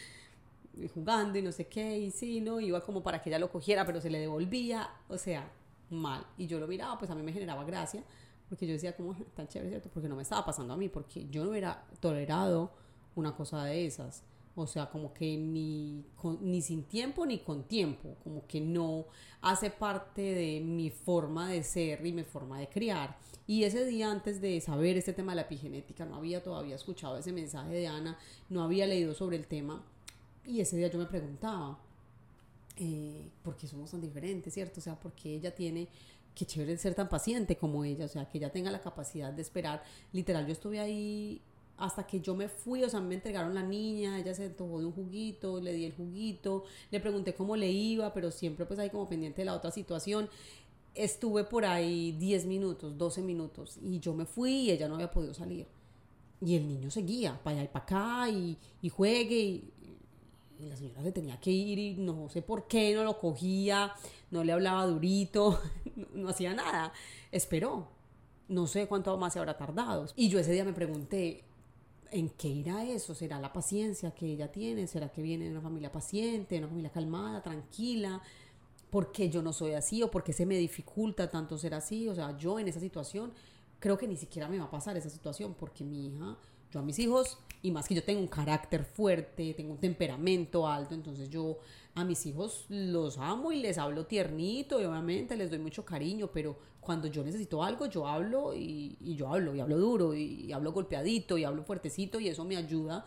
y 0.76 0.88
jugando 0.88 1.38
y 1.38 1.42
no 1.42 1.52
sé 1.52 1.68
qué, 1.68 1.98
y 2.00 2.12
sí, 2.12 2.42
no, 2.42 2.60
iba 2.60 2.82
como 2.82 3.04
para 3.04 3.22
que 3.22 3.30
ella 3.30 3.40
lo 3.40 3.52
cogiera, 3.52 3.86
pero 3.86 4.02
se 4.02 4.10
le 4.10 4.20
devolvía, 4.20 4.90
o 5.08 5.18
sea, 5.18 5.52
mal. 5.90 6.26
Y 6.38 6.48
yo 6.48 6.60
lo 6.60 6.68
miraba, 6.68 6.98
pues 6.98 7.12
a 7.12 7.16
mí 7.16 7.22
me 7.22 7.32
generaba 7.32 7.64
gracia, 7.64 8.04
porque 8.50 8.66
yo 8.68 8.74
decía 8.74 8.96
como 8.96 9.16
tan 9.36 9.48
chévere, 9.48 9.70
¿cierto? 9.70 9.90
Porque 9.94 10.10
no 10.10 10.16
me 10.16 10.24
estaba 10.24 10.46
pasando 10.46 10.74
a 10.74 10.78
mí, 10.78 10.90
porque 10.90 11.28
yo 11.30 11.44
no 11.44 11.52
hubiera 11.52 11.86
tolerado 12.00 12.72
una 13.16 13.36
cosa 13.36 13.64
de 13.66 13.86
esas. 13.86 14.24
O 14.56 14.68
sea, 14.68 14.90
como 14.90 15.14
que 15.14 15.36
ni, 15.36 16.06
ni 16.42 16.62
sin 16.62 16.84
tiempo 16.84 17.26
ni 17.26 17.40
con 17.40 17.64
tiempo, 17.64 18.16
como 18.24 18.46
que 18.46 18.62
no 18.62 19.06
hace 19.42 19.72
parte 19.72 20.22
de 20.22 20.62
mi 20.62 20.92
forma 20.92 21.50
de 21.50 21.64
ser 21.64 22.06
y 22.06 22.12
mi 22.12 22.24
forma 22.24 22.60
de 22.60 22.70
criar. 22.70 23.18
Y 23.48 23.64
ese 23.64 23.84
día 23.86 24.12
antes 24.12 24.42
de 24.42 24.62
saber 24.62 24.96
este 24.96 25.12
tema 25.12 25.32
de 25.32 25.38
la 25.38 25.42
epigenética, 25.42 26.06
no 26.06 26.16
había 26.16 26.44
todavía 26.44 26.76
escuchado 26.76 27.18
ese 27.18 27.32
mensaje 27.32 27.74
de 27.74 27.88
Ana, 27.88 28.18
no 28.50 28.64
había 28.64 28.86
leído 28.86 29.14
sobre 29.16 29.38
el 29.38 29.48
tema. 29.48 29.84
Y 30.46 30.62
ese 30.62 30.78
día 30.78 30.88
yo 30.88 31.00
me 31.00 31.06
preguntaba, 31.06 31.80
eh, 32.78 33.30
¿por 33.42 33.58
qué 33.58 33.68
somos 33.68 33.92
tan 33.92 34.02
diferentes, 34.02 34.54
cierto? 34.54 34.80
O 34.80 34.84
sea, 34.84 35.00
¿por 35.00 35.14
qué 35.14 35.36
ella 35.36 35.54
tiene 35.54 35.88
que 36.36 36.46
chévere 36.46 36.78
ser 36.78 36.96
tan 36.96 37.10
paciente 37.10 37.58
como 37.58 37.84
ella? 37.84 38.06
O 38.06 38.10
sea, 38.10 38.30
que 38.30 38.38
ella 38.38 38.52
tenga 38.52 38.72
la 38.72 38.82
capacidad 38.82 39.34
de 39.34 39.42
esperar. 39.42 39.84
Literal, 40.12 40.46
yo 40.46 40.54
estuve 40.54 40.80
ahí 40.80 41.42
hasta 41.78 42.06
que 42.06 42.22
yo 42.22 42.36
me 42.36 42.48
fui, 42.48 42.84
o 42.84 42.90
sea, 42.90 43.00
me 43.02 43.16
entregaron 43.16 43.54
la 43.56 43.64
niña, 43.64 44.20
ella 44.20 44.34
se 44.34 44.46
antojó 44.46 44.80
de 44.80 44.86
un 44.86 44.94
juguito, 44.94 45.60
le 45.60 45.74
di 45.74 45.86
el 45.86 45.94
juguito, 45.94 46.64
le 46.92 47.00
pregunté 47.00 47.34
cómo 47.34 47.56
le 47.56 47.72
iba, 47.72 48.14
pero 48.14 48.32
siempre 48.32 48.66
pues 48.66 48.80
ahí 48.80 48.90
como 48.90 49.08
pendiente 49.08 49.42
de 49.42 49.46
la 49.46 49.56
otra 49.56 49.72
situación. 49.72 50.30
Estuve 50.96 51.44
por 51.44 51.66
ahí 51.66 52.12
10 52.14 52.46
minutos, 52.46 52.98
12 52.98 53.22
minutos 53.24 53.80
y 53.82 54.00
yo 54.00 54.14
me 54.14 54.26
fui 54.26 54.52
y 54.52 54.72
ella 54.72 54.88
no 54.88 54.96
había 54.96 55.10
podido 55.10 55.34
salir. 55.34 55.66
Y 56.40 56.56
el 56.56 56.68
niño 56.68 56.92
seguía 56.92 57.40
para 57.44 57.58
allá 57.58 57.64
y 57.64 57.68
para 57.68 57.86
acá 57.86 58.30
y, 58.30 58.58
y 58.82 58.90
juegue 58.90 59.36
y, 59.36 59.70
la 60.60 60.78
señora 60.78 61.04
se 61.04 61.12
tenía 61.12 61.38
que 61.42 61.52
ir 61.52 61.78
y 61.78 61.96
no 61.96 62.30
sé 62.30 62.42
por 62.42 62.68
qué 62.68 62.94
no 62.94 63.04
lo 63.04 63.20
cogía, 63.20 63.94
no 64.32 64.46
le 64.46 64.54
hablaba 64.54 64.86
durito, 64.86 65.60
no, 65.96 66.08
no 66.14 66.30
hacía 66.30 66.54
nada. 66.54 66.94
Esperó. 67.32 67.90
No 68.48 68.68
sé 68.68 68.88
cuánto 68.88 69.18
más 69.18 69.34
se 69.34 69.40
habrá 69.40 69.58
tardado. 69.58 70.06
Y 70.16 70.30
yo 70.30 70.38
ese 70.38 70.52
día 70.52 70.64
me 70.64 70.74
pregunté, 70.74 71.44
¿en 72.14 72.30
qué 72.30 72.48
irá 72.48 72.86
eso? 72.86 73.16
¿Será 73.16 73.40
la 73.40 73.52
paciencia 73.52 74.12
que 74.12 74.28
ella 74.28 74.52
tiene? 74.52 74.88
¿Será 74.88 75.12
que 75.12 75.22
viene 75.22 75.46
de 75.46 75.52
una 75.52 75.62
familia 75.62 75.92
paciente, 75.92 76.56
de 76.56 76.60
una 76.60 76.68
familia 76.68 76.92
calmada, 76.92 77.42
tranquila? 77.42 78.22
¿Por 78.90 79.12
qué 79.12 79.30
yo 79.30 79.42
no 79.42 79.52
soy 79.52 79.74
así 79.74 80.04
o 80.04 80.12
por 80.12 80.24
qué 80.24 80.34
se 80.34 80.46
me 80.46 80.58
dificulta 80.58 81.30
tanto 81.30 81.58
ser 81.58 81.74
así? 81.74 82.08
O 82.08 82.16
sea, 82.16 82.38
yo 82.38 82.60
en 82.60 82.68
esa 82.68 82.80
situación 82.80 83.34
creo 83.80 83.98
que 83.98 84.08
ni 84.08 84.16
siquiera 84.16 84.48
me 84.48 84.60
va 84.60 84.66
a 84.66 84.72
pasar 84.72 84.96
esa 84.96 85.10
situación 85.10 85.56
porque 85.56 85.84
mi 85.84 86.08
hija, 86.08 86.38
yo 86.74 86.80
a 86.80 86.84
mis 86.84 86.98
hijos, 87.00 87.38
y 87.62 87.72
más 87.72 87.88
que 87.88 87.96
yo 87.96 88.04
tengo 88.04 88.20
un 88.20 88.28
carácter 88.28 88.84
fuerte, 88.84 89.54
tengo 89.54 89.72
un 89.74 89.80
temperamento 89.80 90.68
alto, 90.68 90.96
entonces 90.96 91.30
yo 91.30 91.60
a 91.96 92.04
mis 92.04 92.26
hijos 92.26 92.66
los 92.70 93.18
amo 93.20 93.52
y 93.52 93.62
les 93.62 93.78
hablo 93.78 94.06
tiernito 94.06 94.82
y 94.82 94.86
obviamente 94.86 95.38
les 95.38 95.52
doy 95.52 95.60
mucho 95.60 95.86
cariño, 95.86 96.32
pero 96.34 96.58
cuando 96.82 97.08
yo 97.08 97.24
necesito 97.24 97.64
algo, 97.64 97.86
yo 97.86 98.08
hablo 98.08 98.54
y, 98.54 98.98
yo 99.00 99.30
hablo, 99.30 99.56
y 99.56 99.60
hablo 99.60 99.78
duro, 99.78 100.14
y, 100.14 100.46
y, 100.48 100.52
hablo 100.52 100.74
golpeadito, 100.74 101.38
y 101.38 101.44
hablo 101.44 101.64
fuertecito, 101.64 102.20
y 102.20 102.28
eso 102.28 102.44
me 102.44 102.58
ayuda 102.58 103.06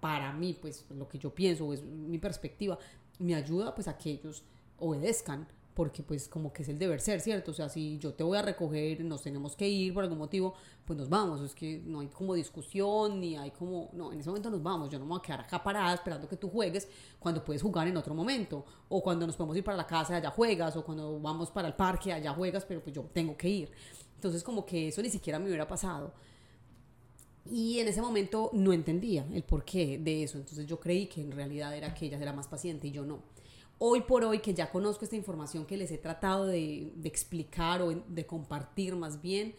para 0.00 0.32
mí, 0.32 0.56
pues 0.60 0.84
lo 0.90 1.08
que 1.08 1.18
yo 1.18 1.34
pienso, 1.34 1.72
es 1.72 1.82
mi 1.82 2.18
perspectiva, 2.18 2.78
me 3.18 3.34
ayuda 3.34 3.74
pues 3.74 3.88
a 3.88 3.96
que 3.96 4.10
ellos 4.10 4.42
obedezcan, 4.78 5.48
porque 5.76 6.02
pues 6.02 6.26
como 6.26 6.54
que 6.54 6.62
es 6.62 6.70
el 6.70 6.78
deber 6.78 7.02
ser, 7.02 7.20
¿cierto? 7.20 7.50
O 7.50 7.54
sea, 7.54 7.68
si 7.68 7.98
yo 7.98 8.14
te 8.14 8.24
voy 8.24 8.38
a 8.38 8.42
recoger, 8.42 9.04
nos 9.04 9.22
tenemos 9.22 9.54
que 9.54 9.68
ir 9.68 9.92
por 9.92 10.04
algún 10.04 10.16
motivo, 10.16 10.54
pues 10.86 10.98
nos 10.98 11.10
vamos, 11.10 11.42
es 11.42 11.54
que 11.54 11.82
no 11.84 12.00
hay 12.00 12.06
como 12.06 12.32
discusión, 12.32 13.20
ni 13.20 13.36
hay 13.36 13.50
como, 13.50 13.90
no, 13.92 14.10
en 14.10 14.18
ese 14.18 14.30
momento 14.30 14.48
nos 14.48 14.62
vamos, 14.62 14.88
yo 14.88 14.98
no 14.98 15.04
me 15.04 15.10
voy 15.10 15.18
a 15.18 15.22
quedar 15.22 15.40
acá 15.42 15.62
parada 15.62 15.92
esperando 15.92 16.26
que 16.26 16.38
tú 16.38 16.48
juegues 16.48 16.88
cuando 17.18 17.44
puedes 17.44 17.60
jugar 17.60 17.86
en 17.86 17.96
otro 17.98 18.14
momento, 18.14 18.64
o 18.88 19.02
cuando 19.02 19.26
nos 19.26 19.36
podemos 19.36 19.54
ir 19.54 19.64
para 19.64 19.76
la 19.76 19.86
casa, 19.86 20.16
allá 20.16 20.30
juegas, 20.30 20.74
o 20.76 20.82
cuando 20.82 21.20
vamos 21.20 21.50
para 21.50 21.68
el 21.68 21.74
parque, 21.74 22.10
allá 22.10 22.32
juegas, 22.32 22.64
pero 22.64 22.82
pues 22.82 22.96
yo 22.96 23.02
tengo 23.12 23.36
que 23.36 23.50
ir. 23.50 23.70
Entonces 24.14 24.42
como 24.42 24.64
que 24.64 24.88
eso 24.88 25.02
ni 25.02 25.10
siquiera 25.10 25.38
me 25.38 25.44
hubiera 25.44 25.68
pasado. 25.68 26.14
Y 27.50 27.80
en 27.80 27.88
ese 27.88 28.00
momento 28.00 28.48
no 28.54 28.72
entendía 28.72 29.26
el 29.30 29.42
porqué 29.42 29.98
de 29.98 30.22
eso, 30.22 30.38
entonces 30.38 30.66
yo 30.66 30.80
creí 30.80 31.06
que 31.06 31.20
en 31.20 31.32
realidad 31.32 31.76
era 31.76 31.92
que 31.92 32.06
ella 32.06 32.16
era 32.16 32.32
más 32.32 32.48
paciente 32.48 32.88
y 32.88 32.92
yo 32.92 33.04
no 33.04 33.35
hoy 33.78 34.02
por 34.02 34.24
hoy 34.24 34.38
que 34.38 34.54
ya 34.54 34.70
conozco 34.70 35.04
esta 35.04 35.16
información 35.16 35.66
que 35.66 35.76
les 35.76 35.90
he 35.90 35.98
tratado 35.98 36.46
de, 36.46 36.92
explicar 37.04 37.82
o 37.82 37.90
de 37.90 38.26
compartir 38.26 38.96
más 38.96 39.20
bien, 39.20 39.54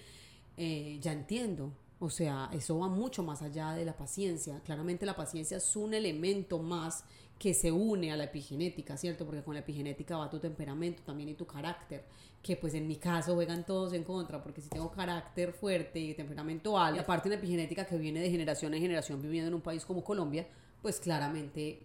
eh, 0.58 0.98
ya 1.02 1.12
entiendo. 1.12 1.72
O 2.00 2.10
sea, 2.10 2.50
eso 2.54 2.78
va 2.78 2.88
mucho 2.88 3.24
más 3.24 3.42
allá 3.42 3.74
de 3.74 3.84
la 3.84 3.98
paciencia. 3.98 4.60
Claramente 4.64 5.06
la 5.06 5.16
paciencia 5.16 5.58
es 5.58 5.76
un 5.76 5.94
elemento 5.94 6.60
más 6.60 7.04
que 7.40 7.54
se 7.54 7.72
une 7.72 8.12
a 8.12 8.18
la 8.18 8.26
epigenética, 8.26 8.98
¿cierto? 8.98 9.26
Porque 9.26 9.44
con 9.44 9.54
la 9.54 9.60
epigenética 9.62 10.18
va 10.18 10.30
tu 10.30 10.40
temperamento 10.40 11.04
también 11.04 11.30
y 11.30 11.34
tu 11.36 11.46
carácter, 11.46 12.04
que 12.42 12.56
pues 12.56 12.74
en 12.74 12.88
mi 12.88 12.96
caso 12.96 13.36
juegan 13.36 13.66
todos 13.66 13.94
en 13.94 14.04
contra, 14.04 14.42
porque 14.42 14.62
si 14.62 14.70
tengo 14.70 14.92
carácter 14.92 15.54
fuerte 15.54 16.00
y 16.00 16.14
temperamento 16.14 16.78
alto, 16.78 16.98
y 16.98 17.00
aparte 17.00 17.30
una 17.30 17.38
epigenética 17.38 17.86
que 17.86 17.98
viene 17.98 18.22
de 18.22 18.32
generación 18.32 18.74
en 18.74 18.82
generación 18.82 19.22
viviendo 19.22 19.50
en 19.50 19.54
un 19.54 19.62
país 19.62 19.86
como 19.86 20.04
Colombia, 20.04 20.48
pues 20.82 21.00
claramente 21.00 21.80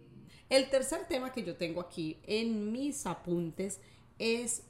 el 0.52 0.68
tercer 0.68 1.06
tema 1.08 1.32
que 1.32 1.42
yo 1.42 1.56
tengo 1.56 1.80
aquí 1.80 2.18
en 2.24 2.72
mis 2.72 3.06
apuntes 3.06 3.80
es 4.18 4.62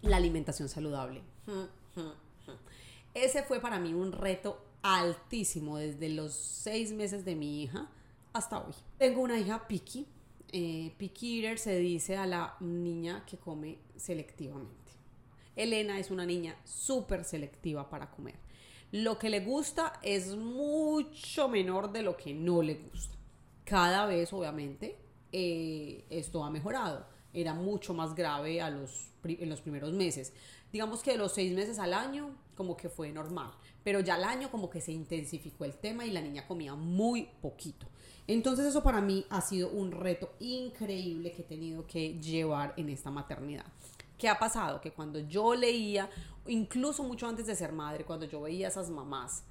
la 0.00 0.16
alimentación 0.16 0.68
saludable. 0.68 1.22
Ese 3.14 3.42
fue 3.42 3.58
para 3.58 3.80
mí 3.80 3.92
un 3.94 4.12
reto 4.12 4.64
altísimo 4.80 5.76
desde 5.76 6.08
los 6.08 6.34
seis 6.34 6.92
meses 6.92 7.24
de 7.24 7.34
mi 7.34 7.64
hija 7.64 7.90
hasta 8.32 8.60
hoy. 8.60 8.72
Tengo 8.96 9.22
una 9.22 9.36
hija 9.36 9.66
picky. 9.66 10.06
Eh, 10.52 10.94
picky 10.98 11.40
eater 11.40 11.58
se 11.58 11.76
dice 11.78 12.16
a 12.16 12.24
la 12.24 12.54
niña 12.60 13.26
que 13.26 13.38
come 13.38 13.78
selectivamente. 13.96 14.92
Elena 15.56 15.98
es 15.98 16.12
una 16.12 16.26
niña 16.26 16.54
súper 16.64 17.24
selectiva 17.24 17.90
para 17.90 18.08
comer. 18.12 18.36
Lo 18.92 19.18
que 19.18 19.30
le 19.30 19.40
gusta 19.40 19.98
es 20.00 20.36
mucho 20.36 21.48
menor 21.48 21.90
de 21.90 22.02
lo 22.02 22.16
que 22.16 22.32
no 22.32 22.62
le 22.62 22.76
gusta. 22.76 23.18
Cada 23.64 24.06
vez, 24.06 24.32
obviamente, 24.32 24.96
eh, 25.32 26.04
esto 26.10 26.44
ha 26.44 26.50
mejorado. 26.50 27.06
Era 27.32 27.54
mucho 27.54 27.94
más 27.94 28.14
grave 28.14 28.60
en 28.60 29.48
los 29.48 29.60
primeros 29.60 29.92
meses. 29.92 30.32
Digamos 30.72 31.02
que 31.02 31.12
de 31.12 31.18
los 31.18 31.32
seis 31.32 31.54
meses 31.54 31.78
al 31.78 31.94
año, 31.94 32.30
como 32.56 32.76
que 32.76 32.88
fue 32.88 33.10
normal. 33.10 33.50
Pero 33.84 34.00
ya 34.00 34.16
al 34.16 34.24
año 34.24 34.50
como 34.50 34.68
que 34.68 34.80
se 34.80 34.92
intensificó 34.92 35.64
el 35.64 35.74
tema 35.74 36.04
y 36.04 36.10
la 36.10 36.20
niña 36.20 36.46
comía 36.46 36.74
muy 36.74 37.28
poquito. 37.40 37.86
Entonces 38.26 38.66
eso 38.66 38.82
para 38.82 39.00
mí 39.00 39.24
ha 39.30 39.40
sido 39.40 39.70
un 39.70 39.90
reto 39.90 40.34
increíble 40.40 41.32
que 41.32 41.42
he 41.42 41.44
tenido 41.44 41.86
que 41.86 42.18
llevar 42.20 42.74
en 42.76 42.90
esta 42.90 43.10
maternidad. 43.10 43.64
¿Qué 44.18 44.28
ha 44.28 44.38
pasado? 44.38 44.80
Que 44.80 44.90
cuando 44.90 45.20
yo 45.20 45.54
leía, 45.54 46.10
incluso 46.46 47.02
mucho 47.04 47.26
antes 47.26 47.46
de 47.46 47.56
ser 47.56 47.72
madre, 47.72 48.04
cuando 48.04 48.26
yo 48.26 48.42
veía 48.42 48.66
a 48.66 48.70
esas 48.70 48.90
mamás 48.90 49.44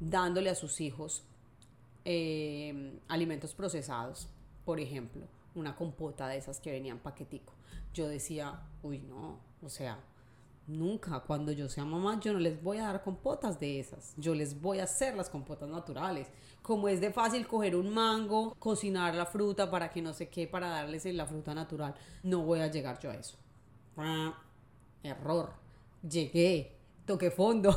dándole 0.00 0.50
a 0.50 0.54
sus 0.54 0.80
hijos 0.80 1.22
eh, 2.04 2.98
alimentos 3.08 3.54
procesados, 3.54 4.28
por 4.68 4.80
ejemplo, 4.80 5.26
una 5.54 5.74
compota 5.74 6.28
de 6.28 6.36
esas 6.36 6.60
que 6.60 6.70
venían 6.70 6.98
paquetico. 6.98 7.54
Yo 7.94 8.06
decía, 8.06 8.60
uy, 8.82 8.98
no, 8.98 9.40
o 9.62 9.70
sea, 9.70 9.98
nunca, 10.66 11.20
cuando 11.20 11.52
yo 11.52 11.70
sea 11.70 11.86
mamá, 11.86 12.20
yo 12.20 12.34
no 12.34 12.38
les 12.38 12.62
voy 12.62 12.76
a 12.76 12.82
dar 12.82 13.02
compotas 13.02 13.58
de 13.58 13.80
esas. 13.80 14.12
Yo 14.18 14.34
les 14.34 14.60
voy 14.60 14.80
a 14.80 14.84
hacer 14.84 15.16
las 15.16 15.30
compotas 15.30 15.70
naturales. 15.70 16.28
Como 16.60 16.86
es 16.90 17.00
de 17.00 17.10
fácil 17.10 17.46
coger 17.46 17.76
un 17.76 17.88
mango, 17.94 18.54
cocinar 18.58 19.14
la 19.14 19.24
fruta 19.24 19.70
para 19.70 19.88
que 19.88 20.02
no 20.02 20.12
sé 20.12 20.28
qué, 20.28 20.46
para 20.46 20.68
darles 20.68 21.06
la 21.14 21.24
fruta 21.24 21.54
natural, 21.54 21.94
no 22.22 22.42
voy 22.42 22.60
a 22.60 22.66
llegar 22.66 22.98
yo 22.98 23.10
a 23.10 23.14
eso. 23.14 23.38
Error. 25.02 25.54
Llegué, 26.06 26.76
toqué 27.06 27.30
fondo. 27.30 27.74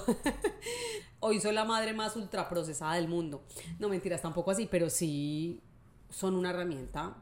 Hoy 1.22 1.40
soy 1.40 1.54
la 1.54 1.64
madre 1.64 1.94
más 1.94 2.18
ultraprocesada 2.18 2.96
del 2.96 3.08
mundo. 3.08 3.46
No 3.80 3.88
mentiras, 3.88 4.22
tampoco 4.22 4.52
así, 4.52 4.68
pero 4.70 4.90
sí 4.90 5.62
son 6.12 6.36
una 6.36 6.52
herramienta. 6.52 7.16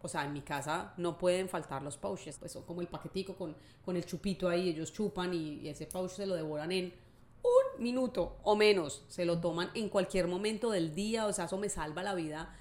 O 0.00 0.08
sea, 0.08 0.24
en 0.24 0.32
mi 0.32 0.40
casa 0.40 0.94
no 0.96 1.16
pueden 1.16 1.48
faltar 1.48 1.82
los 1.82 1.96
pouches, 1.96 2.36
pues 2.36 2.50
son 2.50 2.64
como 2.64 2.80
el 2.80 2.88
paquetico 2.88 3.36
con, 3.36 3.54
con 3.84 3.96
el 3.96 4.04
chupito 4.04 4.48
ahí, 4.48 4.70
ellos 4.70 4.92
chupan 4.92 5.32
y, 5.32 5.68
ese 5.68 5.86
pouch 5.86 6.10
se 6.10 6.26
lo 6.26 6.34
devoran 6.34 6.72
en 6.72 6.92
un 7.42 7.82
minuto 7.82 8.38
o 8.42 8.56
menos. 8.56 9.04
Se 9.08 9.24
lo 9.24 9.38
toman 9.38 9.70
en 9.74 9.88
cualquier 9.88 10.26
momento 10.26 10.70
del 10.70 10.92
día, 10.92 11.26
o 11.26 11.32
sea, 11.32 11.44
eso 11.44 11.56
me 11.56 11.68
salva 11.68 12.02
la 12.02 12.14
vida 12.14 12.52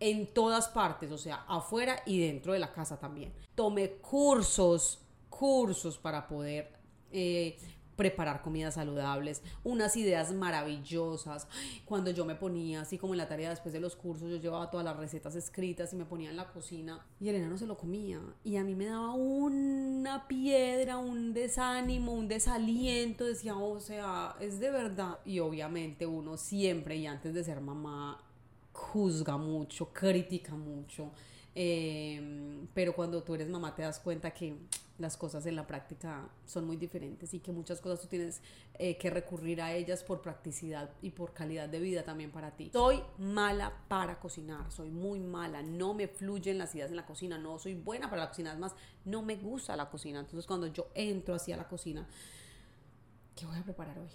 en 0.00 0.26
todas 0.34 0.68
partes, 0.68 1.12
o 1.12 1.18
sea, 1.18 1.44
afuera 1.46 2.02
y 2.06 2.18
dentro 2.18 2.52
de 2.52 2.58
la 2.58 2.72
casa 2.72 2.98
también. 2.98 3.32
Tomé 3.54 3.92
cursos, 3.92 4.98
cursos 5.30 5.96
para 5.98 6.26
poder 6.26 6.72
eh, 7.12 7.56
preparar 7.96 8.42
comidas 8.42 8.74
saludables, 8.74 9.42
unas 9.62 9.96
ideas 9.96 10.32
maravillosas. 10.32 11.46
Cuando 11.84 12.10
yo 12.10 12.24
me 12.24 12.34
ponía 12.34 12.82
así 12.82 12.98
como 12.98 13.14
en 13.14 13.18
la 13.18 13.28
tarea 13.28 13.50
después 13.50 13.72
de 13.72 13.80
los 13.80 13.96
cursos, 13.96 14.30
yo 14.30 14.36
llevaba 14.36 14.70
todas 14.70 14.84
las 14.84 14.96
recetas 14.96 15.34
escritas 15.36 15.92
y 15.92 15.96
me 15.96 16.04
ponía 16.04 16.30
en 16.30 16.36
la 16.36 16.52
cocina 16.52 17.04
y 17.20 17.28
Elena 17.28 17.48
no 17.48 17.58
se 17.58 17.66
lo 17.66 17.76
comía. 17.76 18.20
Y 18.44 18.56
a 18.56 18.64
mí 18.64 18.74
me 18.74 18.86
daba 18.86 19.12
una 19.14 20.26
piedra, 20.28 20.98
un 20.98 21.32
desánimo, 21.32 22.12
un 22.12 22.28
desaliento. 22.28 23.24
Decía, 23.24 23.56
o 23.56 23.80
sea, 23.80 24.36
es 24.40 24.60
de 24.60 24.70
verdad. 24.70 25.18
Y 25.24 25.40
obviamente 25.40 26.06
uno 26.06 26.36
siempre 26.36 26.96
y 26.96 27.06
antes 27.06 27.34
de 27.34 27.44
ser 27.44 27.60
mamá 27.60 28.20
juzga 28.72 29.36
mucho, 29.36 29.92
critica 29.92 30.54
mucho. 30.54 31.10
Eh, 31.54 32.66
pero 32.74 32.94
cuando 32.94 33.22
tú 33.22 33.34
eres 33.34 33.48
mamá 33.48 33.74
te 33.74 33.82
das 33.82 34.00
cuenta 34.00 34.32
que 34.32 34.56
las 34.98 35.16
cosas 35.16 35.44
en 35.46 35.56
la 35.56 35.66
práctica 35.66 36.28
son 36.46 36.66
muy 36.66 36.76
diferentes 36.76 37.34
y 37.34 37.40
que 37.40 37.50
muchas 37.50 37.80
cosas 37.80 38.00
tú 38.00 38.06
tienes 38.06 38.40
eh, 38.74 38.96
que 38.96 39.10
recurrir 39.10 39.60
a 39.60 39.72
ellas 39.72 40.04
por 40.04 40.22
practicidad 40.22 40.90
y 41.02 41.10
por 41.10 41.32
calidad 41.32 41.68
de 41.68 41.80
vida 41.80 42.04
también 42.04 42.30
para 42.30 42.52
ti. 42.52 42.70
Soy 42.72 43.02
mala 43.18 43.72
para 43.88 44.20
cocinar, 44.20 44.70
soy 44.70 44.90
muy 44.90 45.18
mala, 45.18 45.62
no 45.62 45.94
me 45.94 46.06
fluyen 46.06 46.58
las 46.58 46.74
ideas 46.74 46.90
en 46.90 46.96
la 46.96 47.06
cocina, 47.06 47.38
no 47.38 47.58
soy 47.58 47.74
buena 47.74 48.08
para 48.08 48.22
la 48.22 48.28
cocina, 48.28 48.52
además 48.52 48.74
no 49.04 49.22
me 49.22 49.36
gusta 49.36 49.76
la 49.76 49.90
cocina. 49.90 50.20
Entonces 50.20 50.46
cuando 50.46 50.68
yo 50.68 50.88
entro 50.94 51.34
hacia 51.34 51.56
la 51.56 51.66
cocina, 51.66 52.06
¿qué 53.34 53.46
voy 53.46 53.58
a 53.58 53.64
preparar 53.64 53.98
hoy? 53.98 54.10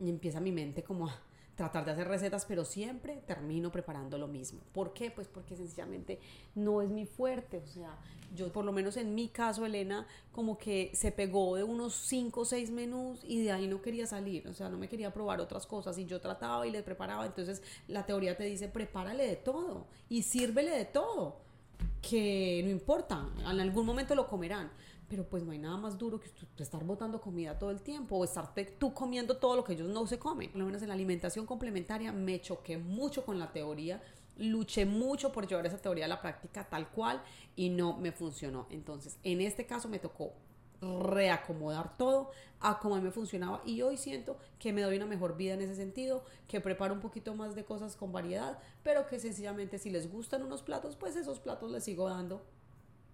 Y 0.00 0.10
empieza 0.10 0.40
mi 0.40 0.50
mente 0.50 0.82
como 0.82 1.06
a 1.06 1.20
tratar 1.58 1.84
de 1.84 1.90
hacer 1.90 2.06
recetas, 2.06 2.46
pero 2.46 2.64
siempre 2.64 3.20
termino 3.26 3.72
preparando 3.72 4.16
lo 4.16 4.28
mismo. 4.28 4.60
¿Por 4.72 4.92
qué? 4.92 5.10
Pues 5.10 5.26
porque 5.26 5.56
sencillamente 5.56 6.20
no 6.54 6.80
es 6.82 6.88
mi 6.88 7.04
fuerte. 7.04 7.58
O 7.58 7.66
sea, 7.66 7.98
yo 8.32 8.52
por 8.52 8.64
lo 8.64 8.70
menos 8.70 8.96
en 8.96 9.12
mi 9.12 9.26
caso, 9.26 9.66
Elena, 9.66 10.06
como 10.30 10.56
que 10.56 10.92
se 10.94 11.10
pegó 11.10 11.56
de 11.56 11.64
unos 11.64 11.96
5 11.96 12.40
o 12.40 12.44
6 12.44 12.70
menús 12.70 13.24
y 13.24 13.42
de 13.42 13.50
ahí 13.50 13.66
no 13.66 13.82
quería 13.82 14.06
salir. 14.06 14.46
O 14.46 14.54
sea, 14.54 14.68
no 14.68 14.78
me 14.78 14.88
quería 14.88 15.12
probar 15.12 15.40
otras 15.40 15.66
cosas 15.66 15.98
y 15.98 16.06
yo 16.06 16.20
trataba 16.20 16.64
y 16.64 16.70
le 16.70 16.84
preparaba. 16.84 17.26
Entonces 17.26 17.60
la 17.88 18.06
teoría 18.06 18.36
te 18.36 18.44
dice, 18.44 18.68
prepárale 18.68 19.26
de 19.26 19.34
todo 19.34 19.88
y 20.08 20.22
sírvele 20.22 20.70
de 20.70 20.84
todo. 20.84 21.40
Que 22.00 22.60
no 22.64 22.70
importa, 22.70 23.28
en 23.40 23.60
algún 23.60 23.84
momento 23.84 24.14
lo 24.14 24.28
comerán 24.28 24.70
pero 25.08 25.24
pues 25.24 25.42
no 25.42 25.52
hay 25.52 25.58
nada 25.58 25.76
más 25.76 25.98
duro 25.98 26.20
que 26.20 26.28
estar 26.62 26.84
botando 26.84 27.20
comida 27.20 27.58
todo 27.58 27.70
el 27.70 27.80
tiempo 27.80 28.16
o 28.16 28.24
estar 28.24 28.52
tú 28.78 28.92
comiendo 28.92 29.38
todo 29.38 29.56
lo 29.56 29.64
que 29.64 29.72
ellos 29.72 29.88
no 29.88 30.06
se 30.06 30.18
comen. 30.18 30.50
Por 30.50 30.60
lo 30.60 30.66
menos 30.66 30.82
en 30.82 30.88
la 30.88 30.94
alimentación 30.94 31.46
complementaria 31.46 32.12
me 32.12 32.40
choqué 32.40 32.76
mucho 32.78 33.24
con 33.24 33.38
la 33.38 33.50
teoría, 33.50 34.02
luché 34.36 34.84
mucho 34.84 35.32
por 35.32 35.46
llevar 35.46 35.66
esa 35.66 35.78
teoría 35.78 36.04
a 36.04 36.08
la 36.08 36.20
práctica 36.20 36.68
tal 36.68 36.90
cual 36.90 37.22
y 37.56 37.70
no 37.70 37.96
me 37.96 38.12
funcionó. 38.12 38.66
Entonces, 38.70 39.18
en 39.22 39.40
este 39.40 39.66
caso 39.66 39.88
me 39.88 39.98
tocó 39.98 40.32
reacomodar 40.80 41.96
todo 41.96 42.30
a 42.60 42.78
cómo 42.78 43.00
me 43.00 43.10
funcionaba 43.10 43.62
y 43.64 43.82
hoy 43.82 43.96
siento 43.96 44.36
que 44.58 44.72
me 44.72 44.82
doy 44.82 44.96
una 44.96 45.06
mejor 45.06 45.36
vida 45.36 45.54
en 45.54 45.62
ese 45.62 45.74
sentido, 45.74 46.24
que 46.46 46.60
preparo 46.60 46.94
un 46.94 47.00
poquito 47.00 47.34
más 47.34 47.54
de 47.54 47.64
cosas 47.64 47.96
con 47.96 48.12
variedad, 48.12 48.58
pero 48.82 49.06
que 49.06 49.18
sencillamente 49.18 49.78
si 49.78 49.90
les 49.90 50.10
gustan 50.10 50.42
unos 50.42 50.62
platos, 50.62 50.96
pues 50.96 51.16
esos 51.16 51.40
platos 51.40 51.70
les 51.70 51.84
sigo 51.84 52.08
dando 52.08 52.42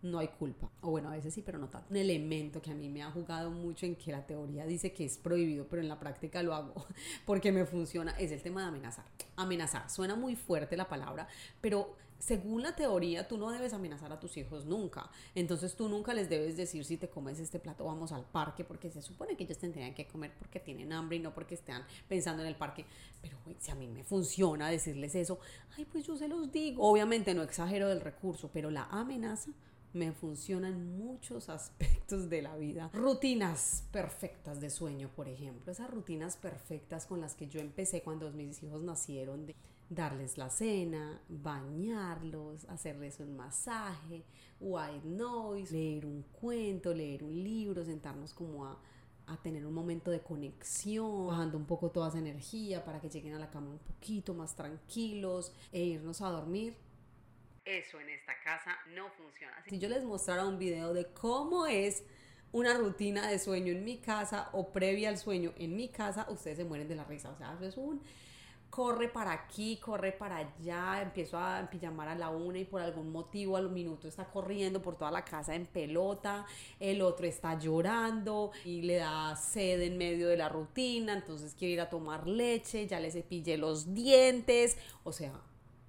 no 0.04 0.18
hay 0.18 0.28
culpa. 0.28 0.70
O 0.82 0.90
bueno, 0.90 1.08
a 1.08 1.12
veces 1.12 1.32
sí, 1.32 1.42
pero 1.42 1.58
no 1.58 1.68
tanto. 1.68 1.88
Un 1.90 1.96
elemento 1.96 2.60
que 2.60 2.70
a 2.70 2.74
mí 2.74 2.88
me 2.88 3.02
ha 3.02 3.10
jugado 3.10 3.50
mucho 3.50 3.86
en 3.86 3.96
que 3.96 4.12
la 4.12 4.24
teoría 4.26 4.66
dice 4.66 4.92
que 4.92 5.06
es 5.06 5.16
prohibido, 5.16 5.66
pero 5.66 5.80
en 5.80 5.88
la 5.88 5.98
práctica 5.98 6.42
lo 6.42 6.54
hago 6.54 6.74
porque 7.26 7.50
me 7.50 7.64
funciona, 7.64 8.12
es 8.12 8.30
el 8.30 8.42
tema 8.42 8.62
de 8.62 8.68
amenazar. 8.68 9.06
Amenazar, 9.36 9.90
suena 9.90 10.14
muy 10.14 10.36
fuerte 10.36 10.76
la 10.76 10.88
palabra, 10.88 11.26
pero 11.60 11.96
según 12.18 12.62
la 12.62 12.74
teoría, 12.76 13.26
tú 13.26 13.36
no 13.36 13.50
debes 13.50 13.72
amenazar 13.72 14.12
a 14.12 14.20
tus 14.20 14.36
hijos 14.36 14.64
nunca. 14.66 15.10
Entonces 15.34 15.74
tú 15.74 15.88
nunca 15.88 16.14
les 16.14 16.28
debes 16.28 16.56
decir 16.56 16.84
si 16.84 16.96
te 16.96 17.08
comes 17.08 17.38
este 17.38 17.58
plato 17.58 17.84
vamos 17.84 18.12
al 18.12 18.24
parque, 18.24 18.62
porque 18.62 18.90
se 18.90 19.02
supone 19.02 19.36
que 19.36 19.44
ellos 19.44 19.58
tendrían 19.58 19.94
que 19.94 20.06
comer 20.06 20.32
porque 20.38 20.60
tienen 20.60 20.92
hambre 20.92 21.16
y 21.16 21.20
no 21.20 21.34
porque 21.34 21.54
estén 21.54 21.82
pensando 22.08 22.42
en 22.42 22.48
el 22.48 22.56
parque. 22.56 22.84
Pero 23.22 23.38
si 23.58 23.70
a 23.70 23.74
mí 23.74 23.88
me 23.88 24.04
funciona 24.04 24.68
decirles 24.68 25.14
eso, 25.14 25.38
ay, 25.76 25.86
pues 25.86 26.06
yo 26.06 26.16
se 26.16 26.28
los 26.28 26.52
digo. 26.52 26.82
Obviamente 26.82 27.34
no 27.34 27.42
exagero 27.42 27.88
del 27.88 28.00
recurso, 28.02 28.50
pero 28.52 28.70
la 28.70 28.84
amenaza 28.84 29.50
me 29.94 30.12
funcionan 30.12 30.98
muchos 30.98 31.48
aspectos 31.48 32.28
de 32.28 32.42
la 32.42 32.56
vida. 32.56 32.90
Rutinas 32.92 33.84
perfectas 33.92 34.60
de 34.60 34.68
sueño, 34.68 35.08
por 35.14 35.28
ejemplo. 35.28 35.72
Esas 35.72 35.90
rutinas 35.90 36.36
perfectas 36.36 37.06
con 37.06 37.20
las 37.20 37.34
que 37.34 37.48
yo 37.48 37.60
empecé 37.60 38.02
cuando 38.02 38.30
mis 38.32 38.62
hijos 38.62 38.82
nacieron. 38.82 39.46
Darles 39.88 40.38
la 40.38 40.50
cena, 40.50 41.20
bañarlos, 41.28 42.64
hacerles 42.64 43.20
un 43.20 43.36
masaje, 43.36 44.24
white 44.58 45.06
noise, 45.06 45.72
leer 45.72 46.06
un 46.06 46.22
cuento, 46.22 46.92
leer 46.92 47.22
un 47.22 47.44
libro, 47.44 47.84
sentarnos 47.84 48.32
como 48.32 48.64
a, 48.64 48.80
a 49.26 49.36
tener 49.36 49.66
un 49.66 49.74
momento 49.74 50.10
de 50.10 50.20
conexión, 50.20 51.26
bajando 51.26 51.58
un 51.58 51.66
poco 51.66 51.90
toda 51.90 52.08
esa 52.08 52.18
energía 52.18 52.84
para 52.84 52.98
que 53.00 53.10
lleguen 53.10 53.34
a 53.34 53.38
la 53.38 53.50
cama 53.50 53.70
un 53.70 53.78
poquito 53.78 54.32
más 54.34 54.56
tranquilos 54.56 55.52
e 55.70 55.84
irnos 55.84 56.22
a 56.22 56.30
dormir 56.30 56.74
eso 57.64 58.00
en 58.00 58.10
esta 58.10 58.32
casa 58.42 58.76
no 58.94 59.08
funciona. 59.10 59.54
Si 59.68 59.78
yo 59.78 59.88
les 59.88 60.04
mostrara 60.04 60.46
un 60.46 60.58
video 60.58 60.92
de 60.92 61.06
cómo 61.06 61.66
es 61.66 62.04
una 62.52 62.74
rutina 62.74 63.28
de 63.28 63.38
sueño 63.38 63.72
en 63.72 63.84
mi 63.84 63.98
casa 63.98 64.48
o 64.52 64.72
previa 64.72 65.08
al 65.08 65.18
sueño 65.18 65.52
en 65.56 65.74
mi 65.74 65.88
casa, 65.88 66.26
ustedes 66.30 66.58
se 66.58 66.64
mueren 66.64 66.88
de 66.88 66.94
la 66.94 67.04
risa. 67.04 67.30
O 67.30 67.36
sea, 67.36 67.52
eso 67.54 67.64
es 67.64 67.76
un 67.76 68.00
corre 68.74 69.08
para 69.08 69.30
aquí, 69.30 69.76
corre 69.76 70.10
para 70.10 70.38
allá, 70.38 71.00
empiezo 71.00 71.38
a 71.38 71.68
pijamar 71.70 72.08
a 72.08 72.16
la 72.16 72.30
una 72.30 72.58
y 72.58 72.64
por 72.64 72.80
algún 72.80 73.12
motivo 73.12 73.56
al 73.56 73.70
minuto 73.70 74.08
está 74.08 74.24
corriendo 74.24 74.82
por 74.82 74.96
toda 74.96 75.12
la 75.12 75.24
casa 75.24 75.54
en 75.54 75.66
pelota, 75.66 76.44
el 76.80 77.00
otro 77.00 77.24
está 77.24 77.56
llorando 77.56 78.50
y 78.64 78.82
le 78.82 78.96
da 78.96 79.36
sed 79.36 79.80
en 79.80 79.96
medio 79.96 80.26
de 80.26 80.36
la 80.36 80.48
rutina, 80.48 81.12
entonces 81.12 81.54
quiere 81.54 81.74
ir 81.74 81.80
a 81.82 81.88
tomar 81.88 82.26
leche, 82.26 82.88
ya 82.88 82.98
le 82.98 83.12
cepillé 83.12 83.58
los 83.58 83.94
dientes, 83.94 84.76
o 85.04 85.12
sea, 85.12 85.40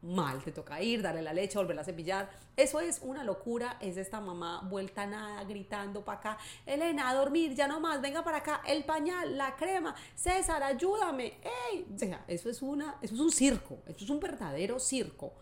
mal, 0.05 0.43
te 0.43 0.51
toca 0.51 0.81
ir, 0.81 1.01
darle 1.01 1.21
la 1.21 1.33
leche, 1.33 1.57
volverla 1.57 1.81
a 1.81 1.85
cepillar. 1.85 2.29
Eso 2.55 2.79
es 2.79 2.99
una 3.01 3.23
locura, 3.23 3.77
es 3.81 3.97
esta 3.97 4.21
mamá 4.21 4.61
vuelta 4.69 5.05
nada, 5.05 5.43
gritando 5.43 6.05
para 6.05 6.19
acá, 6.19 6.37
Elena, 6.65 7.09
a 7.09 7.15
dormir, 7.15 7.53
ya 7.55 7.67
no 7.67 7.79
más, 7.79 8.01
venga 8.01 8.23
para 8.23 8.37
acá, 8.37 8.61
el 8.67 8.85
pañal, 8.85 9.37
la 9.37 9.55
crema, 9.55 9.95
César, 10.15 10.63
ayúdame, 10.63 11.37
¡ey! 11.71 11.85
O 11.89 12.15
eso 12.27 12.49
es, 12.49 12.61
una, 12.61 12.97
eso 13.01 13.15
es 13.15 13.19
un 13.19 13.31
circo, 13.31 13.79
eso 13.87 14.03
es 14.03 14.09
un 14.09 14.19
verdadero 14.19 14.79
circo. 14.79 15.33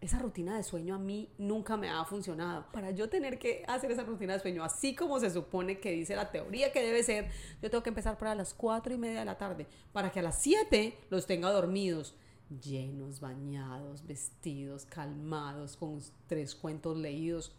Esa 0.00 0.20
rutina 0.20 0.56
de 0.56 0.62
sueño 0.62 0.94
a 0.94 0.98
mí 0.98 1.28
nunca 1.38 1.76
me 1.76 1.90
ha 1.90 2.04
funcionado. 2.04 2.66
Para 2.70 2.92
yo 2.92 3.08
tener 3.08 3.36
que 3.36 3.64
hacer 3.66 3.90
esa 3.90 4.04
rutina 4.04 4.34
de 4.34 4.38
sueño 4.38 4.62
así 4.62 4.94
como 4.94 5.18
se 5.18 5.28
supone 5.28 5.80
que 5.80 5.90
dice 5.90 6.14
la 6.14 6.30
teoría 6.30 6.70
que 6.70 6.84
debe 6.84 7.02
ser, 7.02 7.28
yo 7.60 7.68
tengo 7.68 7.82
que 7.82 7.88
empezar 7.88 8.16
para 8.16 8.36
las 8.36 8.54
4 8.54 8.94
y 8.94 8.96
media 8.96 9.18
de 9.18 9.24
la 9.24 9.38
tarde, 9.38 9.66
para 9.92 10.12
que 10.12 10.20
a 10.20 10.22
las 10.22 10.40
7 10.40 10.96
los 11.10 11.26
tenga 11.26 11.50
dormidos 11.50 12.14
llenos, 12.62 13.20
bañados, 13.20 14.06
vestidos, 14.06 14.84
calmados, 14.86 15.76
con 15.76 16.00
tres 16.26 16.54
cuentos 16.54 16.96
leídos. 16.96 17.52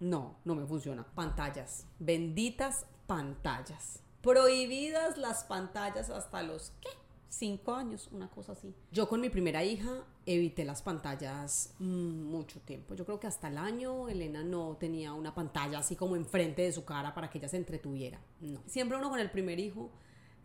No, 0.00 0.36
no 0.44 0.54
me 0.54 0.66
funciona. 0.66 1.06
Pantallas, 1.14 1.86
benditas 1.98 2.86
pantallas. 3.06 4.00
Prohibidas 4.22 5.16
las 5.16 5.44
pantallas 5.44 6.10
hasta 6.10 6.42
los, 6.42 6.72
¿qué? 6.80 6.88
Cinco 7.28 7.74
años, 7.74 8.08
una 8.10 8.28
cosa 8.30 8.52
así. 8.52 8.74
Yo 8.90 9.08
con 9.08 9.20
mi 9.20 9.28
primera 9.28 9.62
hija 9.62 10.04
evité 10.24 10.64
las 10.64 10.82
pantallas 10.82 11.74
mucho 11.78 12.60
tiempo. 12.60 12.94
Yo 12.94 13.04
creo 13.04 13.20
que 13.20 13.26
hasta 13.26 13.48
el 13.48 13.58
año 13.58 14.08
Elena 14.08 14.42
no 14.42 14.76
tenía 14.78 15.12
una 15.12 15.34
pantalla 15.34 15.78
así 15.78 15.94
como 15.94 16.16
enfrente 16.16 16.62
de 16.62 16.72
su 16.72 16.84
cara 16.84 17.14
para 17.14 17.28
que 17.28 17.38
ella 17.38 17.48
se 17.48 17.58
entretuviera. 17.58 18.18
No. 18.40 18.60
Siempre 18.66 18.96
uno 18.96 19.10
con 19.10 19.20
el 19.20 19.30
primer 19.30 19.60
hijo 19.60 19.90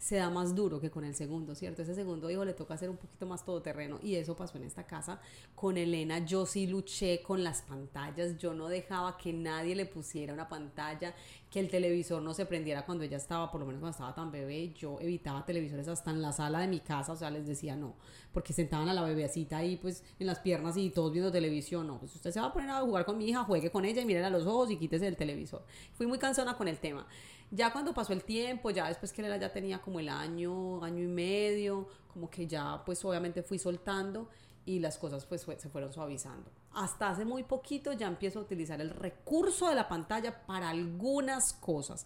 se 0.03 0.17
da 0.17 0.29
más 0.29 0.53
duro 0.53 0.81
que 0.81 0.91
con 0.91 1.05
el 1.05 1.15
segundo, 1.15 1.55
¿cierto? 1.55 1.81
Ese 1.81 1.95
segundo 1.95 2.29
hijo 2.29 2.43
le 2.43 2.53
toca 2.53 2.73
hacer 2.73 2.89
un 2.89 2.97
poquito 2.97 3.25
más 3.25 3.45
todoterreno 3.45 3.99
y 4.03 4.15
eso 4.15 4.35
pasó 4.35 4.57
en 4.57 4.65
esta 4.65 4.85
casa. 4.85 5.21
Con 5.55 5.77
Elena 5.77 6.19
yo 6.25 6.45
sí 6.45 6.67
luché 6.67 7.23
con 7.23 7.41
las 7.41 7.61
pantallas, 7.61 8.37
yo 8.37 8.53
no 8.53 8.67
dejaba 8.67 9.17
que 9.17 9.31
nadie 9.31 9.75
le 9.75 9.85
pusiera 9.85 10.33
una 10.33 10.49
pantalla, 10.49 11.15
que 11.53 11.59
el 11.59 11.69
televisor 11.69 12.19
no 12.19 12.33
se 12.33 12.47
prendiera 12.47 12.83
cuando 12.83 13.03
ella 13.03 13.17
estaba, 13.17 13.51
por 13.51 13.59
lo 13.59 13.67
menos 13.67 13.79
cuando 13.79 13.91
estaba 13.91 14.15
tan 14.15 14.31
bebé, 14.31 14.73
yo 14.73 14.99
evitaba 14.99 15.45
televisores 15.45 15.87
hasta 15.87 16.09
en 16.09 16.19
la 16.19 16.31
sala 16.31 16.57
de 16.57 16.67
mi 16.67 16.79
casa, 16.79 17.11
o 17.11 17.15
sea, 17.15 17.29
les 17.29 17.45
decía 17.45 17.75
no, 17.75 17.93
porque 18.31 18.53
sentaban 18.53 18.89
a 18.89 18.93
la 18.95 19.03
bebecita 19.03 19.57
ahí 19.57 19.77
pues 19.77 20.03
en 20.17 20.25
las 20.25 20.39
piernas 20.39 20.77
y 20.77 20.89
todos 20.89 21.11
viendo 21.11 21.31
televisión, 21.31 21.85
no, 21.85 21.99
pues 21.99 22.15
usted 22.15 22.31
se 22.31 22.39
va 22.39 22.47
a 22.47 22.53
poner 22.53 22.71
a 22.71 22.81
jugar 22.81 23.05
con 23.05 23.19
mi 23.19 23.29
hija, 23.29 23.43
juegue 23.43 23.69
con 23.69 23.85
ella 23.85 24.01
y 24.01 24.05
mire 24.05 24.25
a 24.25 24.31
los 24.31 24.47
ojos 24.47 24.71
y 24.71 24.77
quítese 24.77 25.05
el 25.05 25.15
televisor. 25.15 25.63
Fui 25.93 26.07
muy 26.07 26.17
cansona 26.17 26.57
con 26.57 26.67
el 26.67 26.79
tema. 26.79 27.05
Ya 27.51 27.71
cuando 27.71 27.93
pasó 27.93 28.13
el 28.13 28.23
tiempo, 28.23 28.71
ya 28.71 28.87
después 28.87 29.13
que 29.13 29.21
ella 29.21 29.37
ya 29.37 29.53
tenía 29.53 29.79
como 29.79 29.99
el 29.99 30.09
año, 30.09 30.83
año 30.83 31.03
y 31.03 31.07
medio, 31.07 31.87
como 32.11 32.31
que 32.31 32.47
ya 32.47 32.81
pues 32.83 33.05
obviamente 33.05 33.43
fui 33.43 33.59
soltando 33.59 34.27
y 34.65 34.79
las 34.79 34.97
cosas 34.97 35.25
pues 35.25 35.41
se 35.41 35.69
fueron 35.69 35.93
suavizando. 35.93 36.49
Hasta 36.73 37.09
hace 37.09 37.25
muy 37.25 37.43
poquito 37.43 37.93
ya 37.93 38.07
empiezo 38.07 38.39
a 38.39 38.41
utilizar 38.43 38.81
el 38.81 38.89
recurso 38.89 39.69
de 39.69 39.75
la 39.75 39.87
pantalla 39.87 40.45
para 40.45 40.69
algunas 40.69 41.53
cosas. 41.53 42.05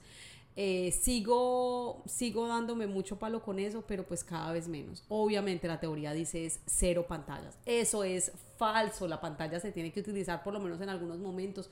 Eh, 0.60 0.92
sigo, 0.92 2.02
sigo 2.08 2.48
dándome 2.48 2.88
mucho 2.88 3.20
palo 3.20 3.44
con 3.44 3.60
eso, 3.60 3.84
pero 3.88 4.08
pues 4.08 4.24
cada 4.24 4.52
vez 4.52 4.68
menos. 4.68 5.04
Obviamente 5.08 5.68
la 5.68 5.80
teoría 5.80 6.14
dice 6.14 6.48
es 6.48 6.60
cero 6.66 7.06
pantallas. 7.08 7.60
Eso 7.66 8.04
es 8.04 8.32
falso, 8.58 9.08
la 9.08 9.22
pantalla 9.22 9.60
se 9.60 9.72
tiene 9.72 9.92
que 9.92 10.00
utilizar 10.00 10.44
por 10.44 10.54
lo 10.54 10.60
menos 10.60 10.82
en 10.82 10.90
algunos 10.90 11.20
momentos 11.20 11.70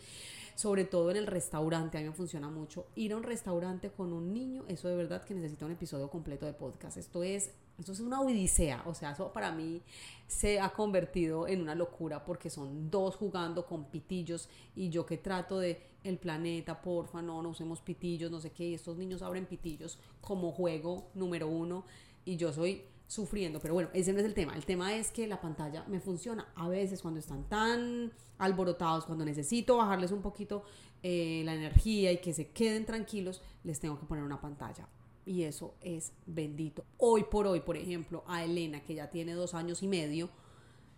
sobre 0.55 0.85
todo 0.85 1.11
en 1.11 1.17
el 1.17 1.27
restaurante, 1.27 1.97
a 1.97 2.01
mí 2.01 2.07
me 2.07 2.13
funciona 2.13 2.49
mucho. 2.49 2.87
Ir 2.95 3.11
a 3.11 3.17
un 3.17 3.23
restaurante 3.23 3.91
con 3.91 4.13
un 4.13 4.33
niño, 4.33 4.63
eso 4.67 4.87
de 4.87 4.95
verdad 4.95 5.23
que 5.23 5.35
necesita 5.35 5.65
un 5.65 5.73
episodio 5.73 6.09
completo 6.09 6.45
de 6.45 6.53
podcast. 6.53 6.97
Esto 6.97 7.23
es, 7.23 7.51
esto 7.77 7.91
es 7.91 7.99
una 7.99 8.21
odisea, 8.21 8.83
o 8.85 8.93
sea, 8.93 9.11
eso 9.11 9.33
para 9.33 9.51
mí 9.51 9.81
se 10.27 10.59
ha 10.61 10.69
convertido 10.69 11.47
en 11.47 11.61
una 11.61 11.75
locura 11.75 12.23
porque 12.23 12.49
son 12.49 12.89
dos 12.89 13.17
jugando 13.17 13.65
con 13.65 13.85
pitillos 13.85 14.49
y 14.75 14.89
yo 14.89 15.05
que 15.05 15.17
trato 15.17 15.59
de 15.59 15.81
el 16.05 16.17
planeta, 16.17 16.81
porfa, 16.81 17.21
no, 17.21 17.41
no 17.41 17.49
usemos 17.49 17.81
pitillos, 17.81 18.31
no 18.31 18.39
sé 18.39 18.51
qué, 18.51 18.63
y 18.65 18.73
estos 18.75 18.97
niños 18.97 19.21
abren 19.21 19.45
pitillos 19.45 19.99
como 20.21 20.51
juego 20.51 21.09
número 21.15 21.47
uno 21.47 21.83
y 22.23 22.37
yo 22.37 22.53
soy 22.53 22.83
sufriendo, 23.07 23.59
pero 23.59 23.73
bueno, 23.73 23.89
ese 23.93 24.13
no 24.13 24.19
es 24.19 24.25
el 24.25 24.33
tema. 24.33 24.55
El 24.55 24.65
tema 24.65 24.95
es 24.95 25.11
que 25.11 25.27
la 25.27 25.39
pantalla 25.41 25.83
me 25.87 25.99
funciona 25.99 26.47
a 26.55 26.67
veces 26.67 27.01
cuando 27.01 27.19
están 27.19 27.47
tan 27.47 28.11
alborotados, 28.37 29.05
cuando 29.05 29.25
necesito 29.25 29.77
bajarles 29.77 30.11
un 30.11 30.21
poquito 30.21 30.63
eh, 31.03 31.43
la 31.45 31.53
energía 31.53 32.11
y 32.11 32.17
que 32.17 32.33
se 32.33 32.49
queden 32.49 32.85
tranquilos, 32.85 33.41
les 33.63 33.79
tengo 33.79 33.99
que 33.99 34.05
poner 34.05 34.23
una 34.23 34.41
pantalla. 34.41 34.87
Y 35.25 35.43
eso 35.43 35.75
es 35.81 36.13
bendito. 36.25 36.83
Hoy 36.97 37.23
por 37.23 37.47
hoy, 37.47 37.59
por 37.61 37.77
ejemplo, 37.77 38.23
a 38.27 38.43
Elena, 38.43 38.81
que 38.83 38.95
ya 38.95 39.09
tiene 39.09 39.33
dos 39.33 39.53
años 39.53 39.81
y 39.81 39.87
medio, 39.87 40.29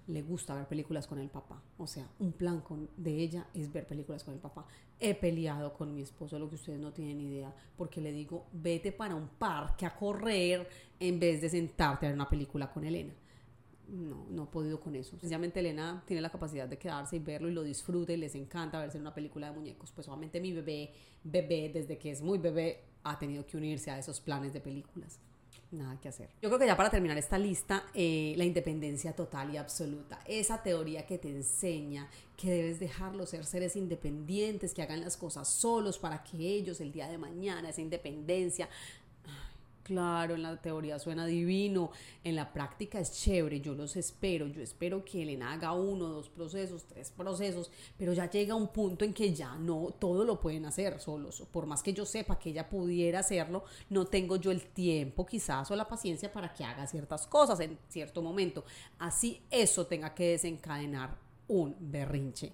le 0.08 0.22
gusta 0.22 0.56
ver 0.56 0.68
películas 0.68 1.06
con 1.06 1.20
el 1.20 1.30
papá. 1.30 1.62
O 1.78 1.86
sea, 1.86 2.08
un 2.20 2.32
plan 2.32 2.64
de 2.96 3.16
ella 3.16 3.48
es 3.54 3.72
ver 3.72 3.86
películas 3.86 4.24
con 4.24 4.34
el 4.34 4.40
papá. 4.40 4.66
He 5.00 5.14
peleado 5.14 5.74
con 5.74 5.94
mi 5.94 6.02
esposo, 6.02 6.40
lo 6.40 6.50
que 6.50 6.56
ustedes 6.56 6.80
no 6.80 6.94
tienen 6.94 7.20
idea, 7.20 7.54
porque 7.76 8.02
le 8.02 8.12
digo, 8.12 8.48
vete 8.54 8.92
para 8.92 9.16
un 9.16 9.28
parque 9.28 9.86
a 9.86 9.96
correr 9.96 10.68
en 11.00 11.20
vez 11.20 11.42
de 11.42 11.50
sentarte 11.50 12.06
a 12.06 12.10
ver 12.10 12.16
una 12.16 12.30
película 12.30 12.72
con 12.72 12.86
Elena. 12.86 13.14
No, 13.90 14.26
no 14.30 14.44
he 14.44 14.48
podido 14.48 14.80
con 14.80 14.96
eso. 14.96 15.18
Sencillamente 15.18 15.60
Elena 15.60 16.04
tiene 16.06 16.22
la 16.22 16.30
capacidad 16.30 16.68
de 16.68 16.78
quedarse 16.78 17.16
y 17.16 17.20
verlo 17.20 17.50
y 17.50 17.54
lo 17.54 17.64
disfruta 17.64 18.12
y 18.12 18.18
les 18.18 18.36
encanta 18.36 18.80
verse 18.80 18.98
en 18.98 19.04
una 19.04 19.14
película 19.14 19.50
de 19.50 19.58
muñecos. 19.58 19.92
Pues 19.92 20.08
obviamente 20.08 20.42
mi 20.42 20.52
bebé, 20.52 20.94
bebé, 21.24 21.72
desde 21.74 21.98
que 21.98 22.12
es 22.12 22.22
muy 22.22 22.38
bebé, 22.38 22.84
ha 23.04 23.18
tenido 23.18 23.46
que 23.46 23.56
unirse 23.56 23.90
a 23.90 23.98
esos 23.98 24.20
planes 24.20 24.52
de 24.52 24.60
películas 24.60 25.20
nada 25.72 26.00
que 26.00 26.10
hacer. 26.10 26.30
Yo 26.42 26.50
creo 26.50 26.60
que 26.60 26.66
ya 26.66 26.78
para 26.78 26.90
terminar 26.90 27.18
esta 27.18 27.38
lista, 27.38 27.84
eh, 27.94 28.34
la 28.38 28.46
independencia 28.46 29.14
total 29.14 29.54
y 29.54 29.58
absoluta, 29.58 30.20
esa 30.26 30.62
teoría 30.64 31.06
que 31.06 31.18
te 31.18 31.30
enseña 31.30 32.10
que 32.36 32.52
debes 32.52 32.80
dejarlos 32.80 33.30
ser 33.30 33.46
seres 33.46 33.76
independientes, 33.76 34.74
que 34.74 34.82
hagan 34.82 35.02
las 35.02 35.18
cosas 35.18 35.48
solos 35.48 35.98
para 35.98 36.24
que 36.24 36.38
ellos 36.38 36.80
el 36.82 36.92
día 36.92 37.08
de 37.08 37.18
mañana, 37.18 37.70
esa 37.70 37.82
independencia, 37.82 38.70
Claro, 39.88 40.36
en 40.36 40.44
la 40.44 40.58
teoría 40.58 41.00
suena 41.00 41.26
divino, 41.26 41.92
en 42.22 42.36
la 42.36 42.52
práctica 42.52 43.00
es 43.00 43.10
chévere, 43.14 43.62
yo 43.62 43.74
los 43.74 43.96
espero, 43.96 44.46
yo 44.48 44.62
espero 44.62 45.06
que 45.06 45.24
Elena 45.24 45.54
haga 45.54 45.72
uno, 45.72 46.10
dos 46.10 46.28
procesos, 46.28 46.84
tres 46.84 47.10
procesos, 47.10 47.72
pero 47.98 48.12
ya 48.12 48.30
llega 48.30 48.54
un 48.54 48.68
punto 48.68 49.06
en 49.06 49.14
que 49.14 49.34
ya 49.34 49.56
no 49.56 49.96
todo 49.98 50.26
lo 50.26 50.42
pueden 50.42 50.66
hacer 50.66 51.00
solos, 51.00 51.42
por 51.54 51.68
más 51.68 51.82
que 51.82 51.94
yo 51.94 52.06
sepa 52.06 52.38
que 52.38 52.50
ella 52.50 52.68
pudiera 52.68 53.20
hacerlo, 53.20 53.64
no 53.90 54.04
tengo 54.04 54.36
yo 54.36 54.52
el 54.52 54.66
tiempo 54.66 55.26
quizás 55.26 55.72
o 55.72 55.76
la 55.78 55.88
paciencia 55.88 56.34
para 56.34 56.54
que 56.54 56.66
haga 56.66 56.86
ciertas 56.86 57.26
cosas 57.26 57.58
en 57.62 57.80
cierto 57.88 58.22
momento, 58.22 58.66
así 59.00 59.42
eso 59.50 59.88
tenga 59.88 60.14
que 60.14 60.32
desencadenar 60.32 61.18
un 61.48 61.78
berrinche. 61.80 62.52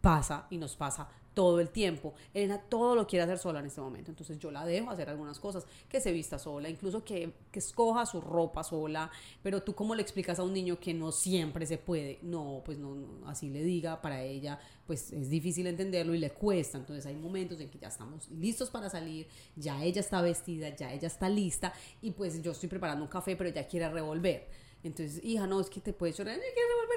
Pasa 0.00 0.48
y 0.50 0.58
nos 0.58 0.74
pasa 0.74 1.08
todo 1.34 1.60
el 1.60 1.70
tiempo. 1.70 2.14
Elena 2.34 2.58
todo 2.58 2.94
lo 2.94 3.06
quiere 3.06 3.24
hacer 3.24 3.38
sola 3.38 3.60
en 3.60 3.66
este 3.66 3.80
momento, 3.80 4.10
entonces 4.10 4.38
yo 4.38 4.50
la 4.50 4.64
dejo 4.64 4.90
hacer 4.90 5.08
algunas 5.08 5.38
cosas, 5.38 5.66
que 5.88 6.00
se 6.00 6.12
vista 6.12 6.38
sola, 6.38 6.68
incluso 6.68 7.04
que, 7.04 7.32
que 7.50 7.58
escoja 7.58 8.06
su 8.06 8.20
ropa 8.20 8.62
sola, 8.64 9.10
pero 9.42 9.62
tú 9.62 9.74
cómo 9.74 9.94
le 9.94 10.02
explicas 10.02 10.38
a 10.38 10.42
un 10.42 10.52
niño 10.52 10.78
que 10.78 10.94
no 10.94 11.12
siempre 11.12 11.66
se 11.66 11.78
puede, 11.78 12.18
no, 12.22 12.62
pues 12.64 12.78
no, 12.78 12.96
así 13.26 13.50
le 13.50 13.62
diga, 13.62 14.00
para 14.00 14.22
ella 14.22 14.58
pues 14.86 15.12
es 15.12 15.30
difícil 15.30 15.66
entenderlo 15.66 16.14
y 16.14 16.18
le 16.18 16.30
cuesta, 16.30 16.78
entonces 16.78 17.06
hay 17.06 17.14
momentos 17.14 17.60
en 17.60 17.70
que 17.70 17.78
ya 17.78 17.88
estamos 17.88 18.28
listos 18.30 18.68
para 18.68 18.90
salir, 18.90 19.26
ya 19.56 19.82
ella 19.82 20.00
está 20.00 20.20
vestida, 20.20 20.68
ya 20.74 20.92
ella 20.92 21.06
está 21.06 21.28
lista. 21.28 21.72
Y 22.00 22.10
pues 22.10 22.42
yo 22.42 22.52
estoy 22.52 22.68
preparando 22.68 23.04
un 23.04 23.10
café, 23.10 23.36
pero 23.36 23.48
ella 23.48 23.66
quiere 23.66 23.88
revolver. 23.88 24.48
Entonces, 24.82 25.24
hija, 25.24 25.46
no, 25.46 25.60
es 25.60 25.70
que 25.70 25.80
te 25.80 25.92
puedes 25.92 26.16
llorar, 26.18 26.38
quiere 26.38 26.68
revolver, 26.68 26.92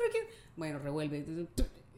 bueno, 0.55 0.79
revuelve 0.79 1.47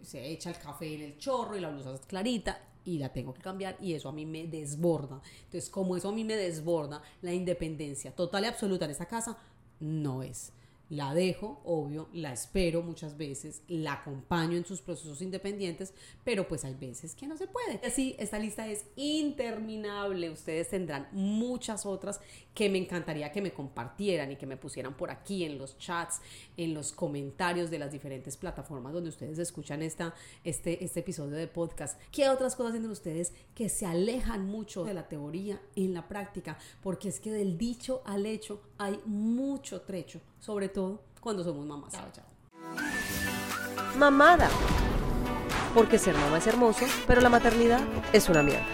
se 0.08 0.26
echa 0.32 0.50
el 0.50 0.58
café 0.58 0.96
en 0.96 1.02
el 1.02 1.18
chorro 1.18 1.58
y 1.58 1.60
la 1.60 1.70
blusa 1.70 1.94
es 1.94 2.00
clarita 2.06 2.58
y 2.86 2.98
la 2.98 3.12
tengo 3.12 3.34
que 3.34 3.42
cambiar 3.42 3.76
y 3.82 3.94
eso 3.94 4.08
a 4.08 4.14
mí 4.14 4.26
me 4.26 4.48
desborda. 4.48 5.22
Entonces, 5.44 5.70
como 5.70 5.98
eso 5.98 6.08
a 6.08 6.14
mí 6.14 6.24
me 6.24 6.38
desborda, 6.38 7.02
la 7.22 7.34
independencia 7.34 8.16
total 8.16 8.46
y 8.46 8.48
absoluta 8.48 8.86
en 8.86 8.92
esta 8.92 9.06
casa 9.06 9.38
no 9.82 10.24
es. 10.24 10.54
La 10.90 11.14
dejo, 11.14 11.62
obvio, 11.66 12.08
la 12.14 12.32
espero 12.32 12.82
muchas 12.82 13.18
veces, 13.18 13.62
la 13.68 13.94
acompaño 13.94 14.56
en 14.56 14.66
sus 14.66 14.82
procesos 14.82 15.22
independientes, 15.22 15.94
pero 16.24 16.48
pues 16.48 16.64
hay 16.64 16.76
veces 16.76 17.14
que 17.14 17.28
no 17.28 17.36
se 17.36 17.48
puede. 17.48 17.82
Así, 17.86 18.16
esta 18.20 18.40
lista 18.40 18.68
es 18.68 18.86
interminable. 18.96 20.30
Ustedes 20.30 20.70
tendrán 20.70 21.10
muchas 21.12 21.86
otras 21.86 22.22
que 22.54 22.70
me 22.70 22.78
encantaría 22.78 23.32
que 23.32 23.42
me 23.42 23.52
compartieran 23.52 24.32
y 24.32 24.38
que 24.38 24.46
me 24.46 24.56
pusieran 24.56 24.96
por 24.96 25.12
aquí 25.12 25.44
en 25.44 25.58
los 25.58 25.78
chats, 25.78 26.22
en 26.56 26.74
los 26.74 26.94
comentarios 26.94 27.70
de 27.70 27.80
las 27.80 27.92
diferentes 27.92 28.38
plataformas 28.38 28.94
donde 28.94 29.10
ustedes 29.10 29.38
escuchan 29.40 29.82
esta, 29.82 30.14
este, 30.44 30.84
este 30.84 31.02
episodio 31.02 31.36
de 31.36 31.48
podcast. 31.48 32.00
¿Qué 32.12 32.30
otras 32.30 32.56
cosas 32.56 32.72
tienen 32.72 32.90
ustedes 32.92 33.34
que 33.54 33.68
se 33.68 33.86
alejan 33.86 34.46
mucho 34.46 34.86
de 34.86 34.94
la 34.94 35.08
teoría 35.08 35.62
en 35.76 35.94
la 35.94 36.08
práctica? 36.08 36.58
Porque 36.82 37.10
es 37.10 37.20
que 37.20 37.32
del 37.32 37.58
dicho 37.58 38.02
al 38.06 38.26
hecho 38.26 38.62
hay 38.78 39.00
mucho 39.06 39.82
trecho 39.82 40.22
sobre 40.40 40.70
todo 40.70 41.02
cuando 41.22 41.44
somos 41.44 41.66
mamás. 41.66 41.94
Chao, 41.94 42.06
chao. 42.12 42.26
Mamada. 43.98 44.50
Porque 45.74 45.98
ser 46.00 46.16
mamá 46.16 46.38
es 46.38 46.48
hermoso, 46.48 46.86
pero 47.06 47.22
la 47.22 47.30
maternidad 47.30 47.82
es 48.14 48.30
una 48.30 48.42
mierda. 48.44 48.66